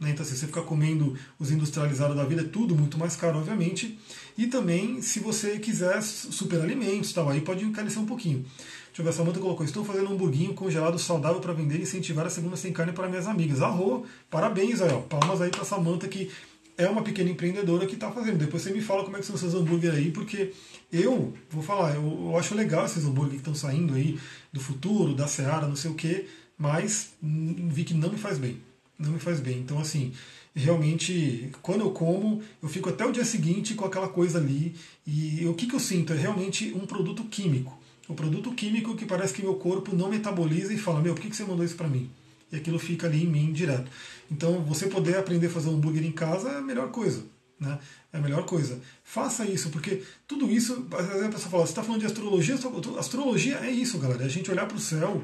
[0.00, 0.10] Né?
[0.10, 3.96] Então, se você ficar comendo os industrializados da vida, é tudo muito mais caro, obviamente.
[4.36, 8.44] E também, se você quiser superalimentos, tal, aí pode encarecer um pouquinho.
[8.88, 11.82] Deixa eu ver, a Samanta colocou: Estou fazendo um hamburguinho congelado saudável para vender e
[11.82, 13.62] incentivar a segunda sem carne para minhas amigas.
[13.62, 14.04] Arro!
[14.28, 15.00] Parabéns aí, ó.
[15.00, 16.30] Palmas aí para Samanta que
[16.76, 18.38] é uma pequena empreendedora que está fazendo.
[18.38, 20.52] Depois você me fala como é que são seus hambúrguer aí, porque
[20.92, 24.18] eu vou falar, eu, eu acho legal esses hambúrguer que estão saindo aí
[24.52, 26.26] do futuro, da Seara, não sei o que,
[26.58, 28.58] mas vi que não me faz bem.
[28.98, 29.58] Não me faz bem.
[29.58, 30.12] Então, assim,
[30.54, 34.74] realmente, quando eu como, eu fico até o dia seguinte com aquela coisa ali.
[35.06, 36.12] E o que, que eu sinto?
[36.12, 37.76] É realmente um produto químico.
[38.08, 41.30] O produto químico que parece que meu corpo não metaboliza e fala: Meu, por que,
[41.30, 42.10] que você mandou isso para mim?
[42.52, 43.90] E aquilo fica ali em mim direto.
[44.30, 47.22] Então, você poder aprender a fazer um hambúrguer em casa é a melhor coisa.
[47.58, 47.78] Né?
[48.12, 48.78] É a melhor coisa.
[49.02, 52.56] Faça isso, porque tudo isso, às vezes a pessoa fala, você está falando de astrologia,
[52.98, 55.22] astrologia é isso, galera, é a gente olhar para o céu,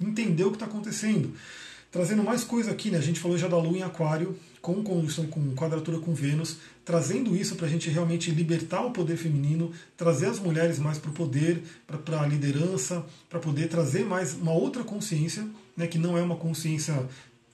[0.00, 1.32] entender o que está acontecendo.
[1.90, 2.96] Trazendo mais coisa aqui, né?
[2.96, 7.36] A gente falou já da Lua em Aquário, com conjunção com quadratura com Vênus, trazendo
[7.36, 11.12] isso para a gente realmente libertar o poder feminino, trazer as mulheres mais para o
[11.12, 15.46] poder, para a liderança, para poder trazer mais uma outra consciência,
[15.76, 15.86] né?
[15.86, 17.06] Que não é uma consciência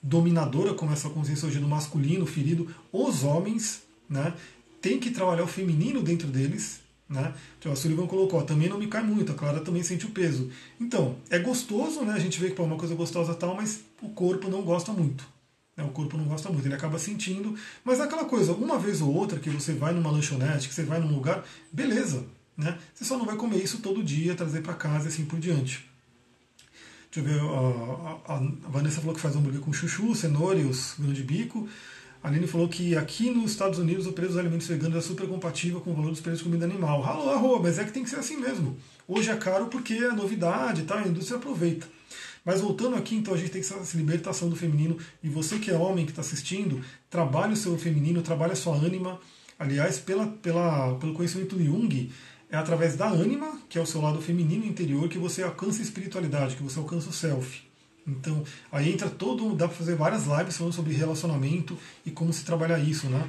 [0.03, 4.35] dominadora, como essa consciência hoje do masculino, ferido, os homens né,
[4.81, 6.81] têm que trabalhar o feminino dentro deles.
[7.09, 7.35] Né?
[7.59, 10.51] Então, a Sullivan colocou, também não me cai muito, a Clara também sente o peso.
[10.79, 12.13] Então, é gostoso, né?
[12.13, 15.27] A gente vê que é uma coisa gostosa tal, mas o corpo não gosta muito.
[15.75, 15.85] Né?
[15.85, 17.55] O corpo não gosta muito, ele acaba sentindo.
[17.83, 20.83] Mas é aquela coisa, uma vez ou outra que você vai numa lanchonete, que você
[20.83, 22.27] vai num lugar, beleza.
[22.57, 22.77] Né?
[22.93, 25.89] Você só não vai comer isso todo dia, trazer para casa e assim por diante.
[27.11, 30.65] Deixa eu ver, a, a, a, Vanessa falou que faz hambúrguer com chuchu, cenoura e
[30.65, 31.67] os grãos de bico.
[32.23, 35.27] A Aline falou que aqui nos Estados Unidos o preço dos alimentos veganos é super
[35.27, 37.03] compatível com o valor dos preços de comida animal.
[37.05, 38.77] Alô, arroba, mas é que tem que ser assim mesmo.
[39.07, 40.99] Hoje é caro porque é novidade, tá?
[40.99, 41.87] a indústria aproveita.
[42.45, 44.99] Mas voltando aqui, então a gente tem essa libertação do feminino.
[45.23, 48.75] E você que é homem que está assistindo, trabalhe o seu feminino, trabalhe a sua
[48.75, 49.21] ânima.
[49.59, 52.11] Aliás, pela, pela, pelo conhecimento de Jung,
[52.51, 55.83] é através da ânima, que é o seu lado feminino interior, que você alcança a
[55.83, 57.63] espiritualidade, que você alcança o self.
[58.07, 58.43] Então,
[58.73, 59.55] aí entra todo.
[59.55, 61.77] dá para fazer várias lives falando sobre relacionamento
[62.07, 63.29] e como se trabalhar isso, né?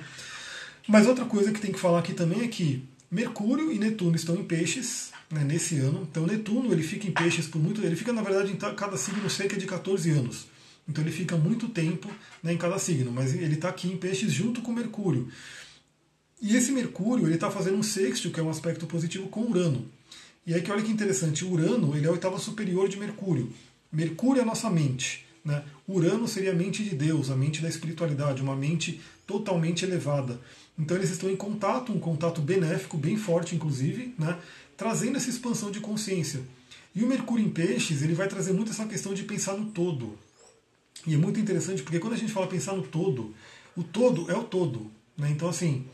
[0.87, 4.35] Mas outra coisa que tem que falar aqui também é que Mercúrio e Netuno estão
[4.35, 6.07] em peixes né, nesse ano.
[6.09, 7.83] Então, Netuno ele fica em peixes por muito.
[7.83, 10.47] Ele fica, na verdade, em cada signo cerca de 14 anos.
[10.89, 12.09] Então ele fica muito tempo
[12.41, 15.27] né, em cada signo, mas ele está aqui em peixes junto com Mercúrio.
[16.41, 19.85] E esse Mercúrio ele está fazendo um sexto, que é um aspecto positivo, com Urano.
[20.47, 23.51] E aí que olha que interessante, Urano ele é a oitava superior de Mercúrio.
[23.91, 25.25] Mercúrio é a nossa mente.
[25.43, 25.63] Né?
[25.87, 30.39] Urano seria a mente de Deus, a mente da espiritualidade, uma mente totalmente elevada.
[30.77, 34.37] Então eles estão em contato, um contato benéfico, bem forte inclusive, né?
[34.77, 36.41] trazendo essa expansão de consciência.
[36.95, 40.17] E o Mercúrio em Peixes ele vai trazer muito essa questão de pensar no todo.
[41.05, 43.33] E é muito interessante porque quando a gente fala pensar no todo,
[43.75, 44.89] o todo é o todo.
[45.17, 45.29] Né?
[45.31, 45.85] Então, assim,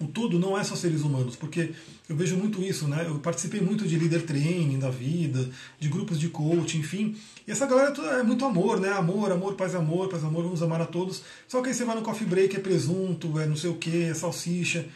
[0.00, 1.72] o todo não é só seres humanos, porque
[2.08, 3.04] eu vejo muito isso, né?
[3.06, 5.48] Eu participei muito de líder training da vida,
[5.78, 7.16] de grupos de coaching, enfim.
[7.46, 8.90] E essa galera é muito amor, né?
[8.92, 11.22] Amor, amor, paz, amor, paz, amor, vamos amar a todos.
[11.46, 14.04] Só que aí você vai no coffee break, é presunto, é não sei o que,
[14.04, 14.88] é salsicha.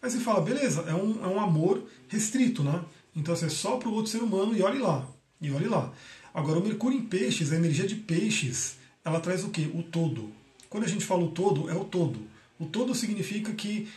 [0.00, 2.80] Aí você fala, beleza, é um, é um amor restrito, né?
[3.16, 5.06] Então assim, é só para o outro ser humano e olhe lá.
[5.40, 5.92] E olhe lá.
[6.32, 9.68] Agora, o Mercúrio em peixes, a energia de peixes, ela traz o quê?
[9.74, 10.30] O todo.
[10.70, 12.30] Quando a gente fala o todo, é o todo.
[12.58, 13.88] O todo significa que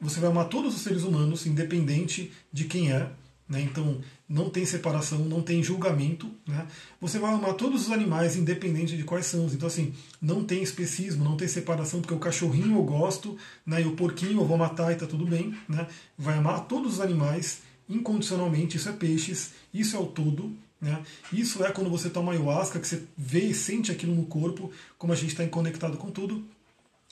[0.00, 3.10] você vai amar todos os seres humanos, independente de quem é.
[3.48, 3.60] Né?
[3.62, 6.30] Então, não tem separação, não tem julgamento.
[6.46, 6.66] Né?
[7.00, 9.46] Você vai amar todos os animais, independente de quais são.
[9.46, 9.92] Então, assim,
[10.22, 13.36] não tem especismo, não tem separação, porque o cachorrinho eu gosto,
[13.66, 13.82] né?
[13.82, 15.54] e o porquinho eu vou matar e tá tudo bem.
[15.68, 15.86] Né?
[16.16, 20.52] Vai amar todos os animais incondicionalmente, isso é peixes, isso é o todo.
[20.80, 21.02] Né?
[21.32, 25.12] Isso é quando você toma ayahuasca, que você vê e sente aquilo no corpo, como
[25.12, 26.44] a gente está conectado com tudo.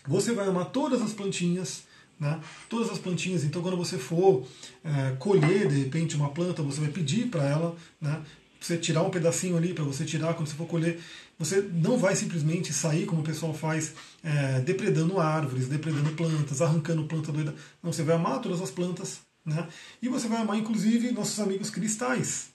[0.07, 1.83] Você vai amar todas as plantinhas,
[2.19, 2.41] né?
[2.69, 4.47] Todas as plantinhas, então quando você for
[4.85, 8.23] é, colher de repente uma planta, você vai pedir para ela, né?
[8.61, 10.99] você tirar um pedacinho ali para você tirar quando você for colher.
[11.39, 13.95] Você não vai simplesmente sair como o pessoal faz,
[14.25, 17.55] é, depredando árvores, depredando plantas, arrancando planta doida.
[17.83, 19.69] Não, você vai amar todas as plantas, né?
[20.03, 22.49] E você vai amar inclusive nossos amigos cristais,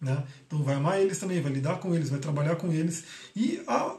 [0.00, 0.22] né?
[0.46, 3.02] Então vai amar eles também, vai lidar com eles, vai trabalhar com eles
[3.34, 3.96] e a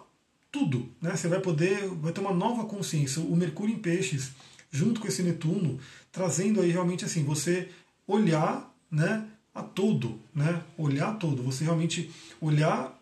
[0.50, 1.16] tudo, né?
[1.16, 3.22] Você vai poder, vai ter uma nova consciência.
[3.22, 4.32] O Mercúrio em Peixes
[4.72, 5.80] junto com esse Netuno,
[6.12, 7.70] trazendo aí realmente assim, você
[8.08, 10.62] olhar né, a todo, né?
[10.78, 12.98] Olhar a todo, você realmente olhar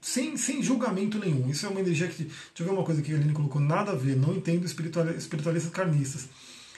[0.00, 1.48] sem, sem julgamento nenhum.
[1.48, 2.24] Isso é uma energia que.
[2.24, 5.70] Deixa eu ver uma coisa que a Aline colocou, nada a ver, não entendo espiritualistas
[5.70, 6.28] carnistas.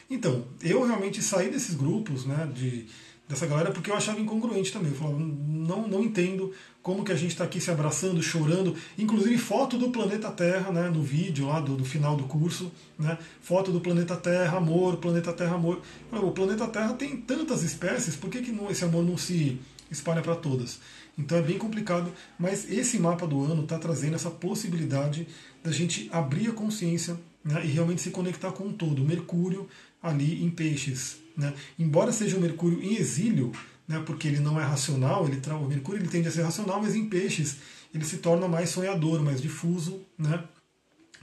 [0.08, 2.86] Então, eu realmente saí desses grupos, né, de,
[3.28, 4.92] dessa galera, porque eu achava incongruente também.
[4.92, 6.52] Eu falava, não, não entendo
[6.82, 10.88] como que a gente está aqui se abraçando, chorando, inclusive foto do planeta Terra, né,
[10.88, 15.32] no vídeo lá do, do final do curso, né, foto do planeta Terra, amor, planeta
[15.32, 15.82] Terra, amor.
[16.12, 19.58] O planeta Terra tem tantas espécies, por que, que não, esse amor não se
[19.90, 20.78] espalha para todas?
[21.18, 25.26] Então é bem complicado, mas esse mapa do ano está trazendo essa possibilidade
[25.64, 29.02] da gente abrir a consciência né, e realmente se conectar com o todo.
[29.02, 29.68] Mercúrio
[30.08, 31.18] ali em peixes.
[31.36, 31.52] Né?
[31.78, 33.52] Embora seja o Mercúrio em exílio,
[33.86, 36.94] né, porque ele não é racional, ele o Mercúrio ele tende a ser racional, mas
[36.94, 37.58] em peixes
[37.94, 40.42] ele se torna mais sonhador, mais difuso, né?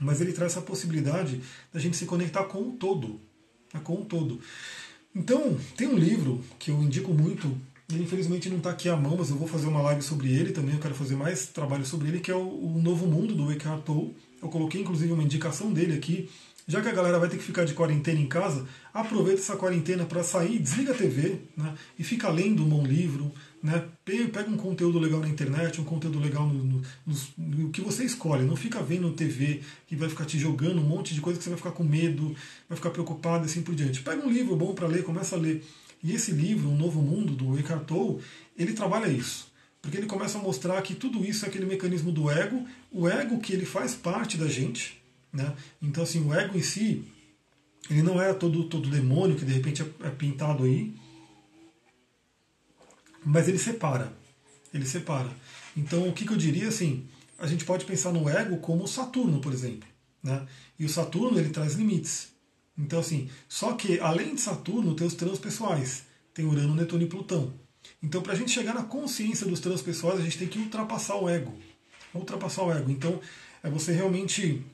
[0.00, 1.40] mas ele traz essa possibilidade
[1.72, 3.20] da gente se conectar com o todo.
[3.72, 4.40] Né, com o todo.
[5.14, 7.56] Então, tem um livro que eu indico muito,
[7.92, 10.52] ele infelizmente não está aqui à mão, mas eu vou fazer uma live sobre ele
[10.52, 13.52] também, eu quero fazer mais trabalho sobre ele, que é o, o Novo Mundo, do
[13.52, 14.16] Eckhart Tolle.
[14.42, 16.28] Eu coloquei inclusive uma indicação dele aqui,
[16.66, 20.04] já que a galera vai ter que ficar de quarentena em casa, aproveita essa quarentena
[20.04, 24.56] para sair, desliga a TV né, e fica lendo um bom livro, né, pega um
[24.56, 28.44] conteúdo legal na internet, um conteúdo legal no, no, no, no, que você escolhe.
[28.44, 31.50] Não fica vendo TV que vai ficar te jogando um monte de coisa que você
[31.50, 32.34] vai ficar com medo,
[32.68, 34.02] vai ficar preocupado e assim por diante.
[34.02, 35.64] Pega um livro bom para ler, começa a ler.
[36.02, 38.20] E esse livro, Um Novo Mundo, do Eckhart Tolle,
[38.56, 39.50] ele trabalha isso.
[39.80, 43.38] Porque ele começa a mostrar que tudo isso é aquele mecanismo do ego, o ego
[43.38, 45.02] que ele faz parte da gente,
[45.34, 45.54] né?
[45.82, 47.04] Então, assim, o ego em si,
[47.90, 50.94] ele não é todo, todo demônio que de repente é, é pintado aí,
[53.24, 54.12] mas ele separa.
[54.72, 55.30] Ele separa.
[55.76, 57.06] Então, o que, que eu diria assim?
[57.38, 59.88] A gente pode pensar no ego como Saturno, por exemplo.
[60.22, 60.46] Né?
[60.78, 62.28] E o Saturno ele traz limites.
[62.78, 66.04] Então, assim, só que além de Saturno, tem os transpessoais.
[66.32, 67.54] Tem Urano, Netuno e Plutão.
[68.02, 71.28] Então, para a gente chegar na consciência dos transpessoais, a gente tem que ultrapassar o
[71.28, 71.54] ego.
[72.12, 72.90] Ultrapassar o ego.
[72.90, 73.20] Então,
[73.62, 74.64] é você realmente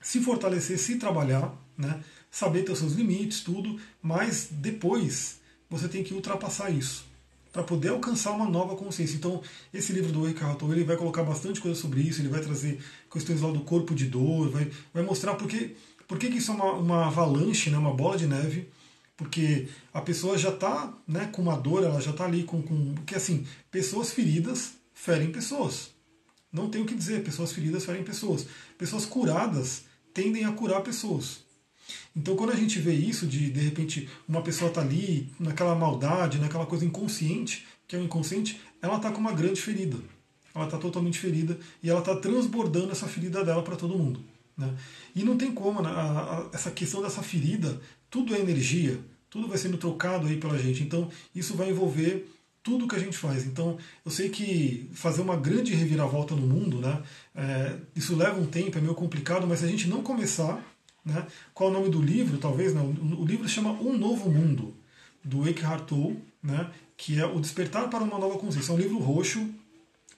[0.00, 2.02] se fortalecer, se trabalhar, né?
[2.30, 7.06] saber ter os seus limites, tudo, mas depois você tem que ultrapassar isso
[7.52, 9.16] para poder alcançar uma nova consciência.
[9.16, 9.42] Então,
[9.72, 12.78] esse livro do Eckhart ele vai colocar bastante coisa sobre isso, ele vai trazer
[13.10, 15.74] questões lá do corpo de dor, vai, vai mostrar porque,
[16.06, 18.68] por que isso é uma, uma avalanche, né, uma bola de neve,
[19.16, 22.94] porque a pessoa já está né, com uma dor, ela já está ali com, com.
[22.94, 25.90] Porque assim, pessoas feridas ferem pessoas.
[26.52, 28.46] Não tem o que dizer, pessoas feridas ferem pessoas.
[28.78, 29.82] Pessoas curadas
[30.18, 31.44] tendem a curar pessoas.
[32.14, 36.38] Então, quando a gente vê isso, de de repente uma pessoa está ali naquela maldade,
[36.38, 39.96] naquela coisa inconsciente, que é o inconsciente, ela está com uma grande ferida.
[40.52, 44.20] ela está totalmente ferida e ela está transbordando essa ferida dela para todo mundo.
[44.56, 44.74] Né?
[45.14, 45.88] E não tem como, né?
[45.88, 48.98] a, a, essa questão dessa ferida, tudo é energia,
[49.30, 50.82] tudo vai sendo trocado aí pela gente.
[50.82, 52.28] Então isso vai envolver
[52.68, 53.46] tudo que a gente faz.
[53.46, 57.02] Então, eu sei que fazer uma grande reviravolta no mundo, né,
[57.34, 60.62] é, isso leva um tempo, é meio complicado, mas se a gente não começar,
[61.02, 64.30] né, qual é o nome do livro, talvez, não, o livro se chama Um Novo
[64.30, 64.74] Mundo,
[65.24, 68.70] do Eckhart Tolle, né, que é O Despertar para uma Nova Consciência.
[68.70, 69.48] É um livro roxo,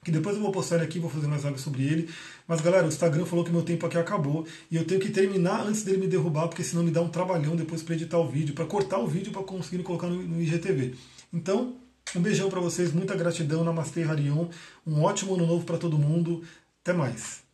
[0.03, 2.09] que depois eu vou postar ele aqui, vou fazer mais live sobre ele.
[2.48, 5.66] Mas galera, o Instagram falou que meu tempo aqui acabou e eu tenho que terminar
[5.66, 8.55] antes dele me derrubar, porque senão me dá um trabalhão depois para editar o vídeo,
[8.55, 10.94] para cortar o vídeo para conseguir colocar no, no IGTV.
[11.32, 11.76] Então,
[12.18, 14.48] um beijão para vocês, muita gratidão, Namastê Harion,
[14.86, 16.42] um ótimo ano novo para todo mundo.
[16.82, 17.49] Até mais.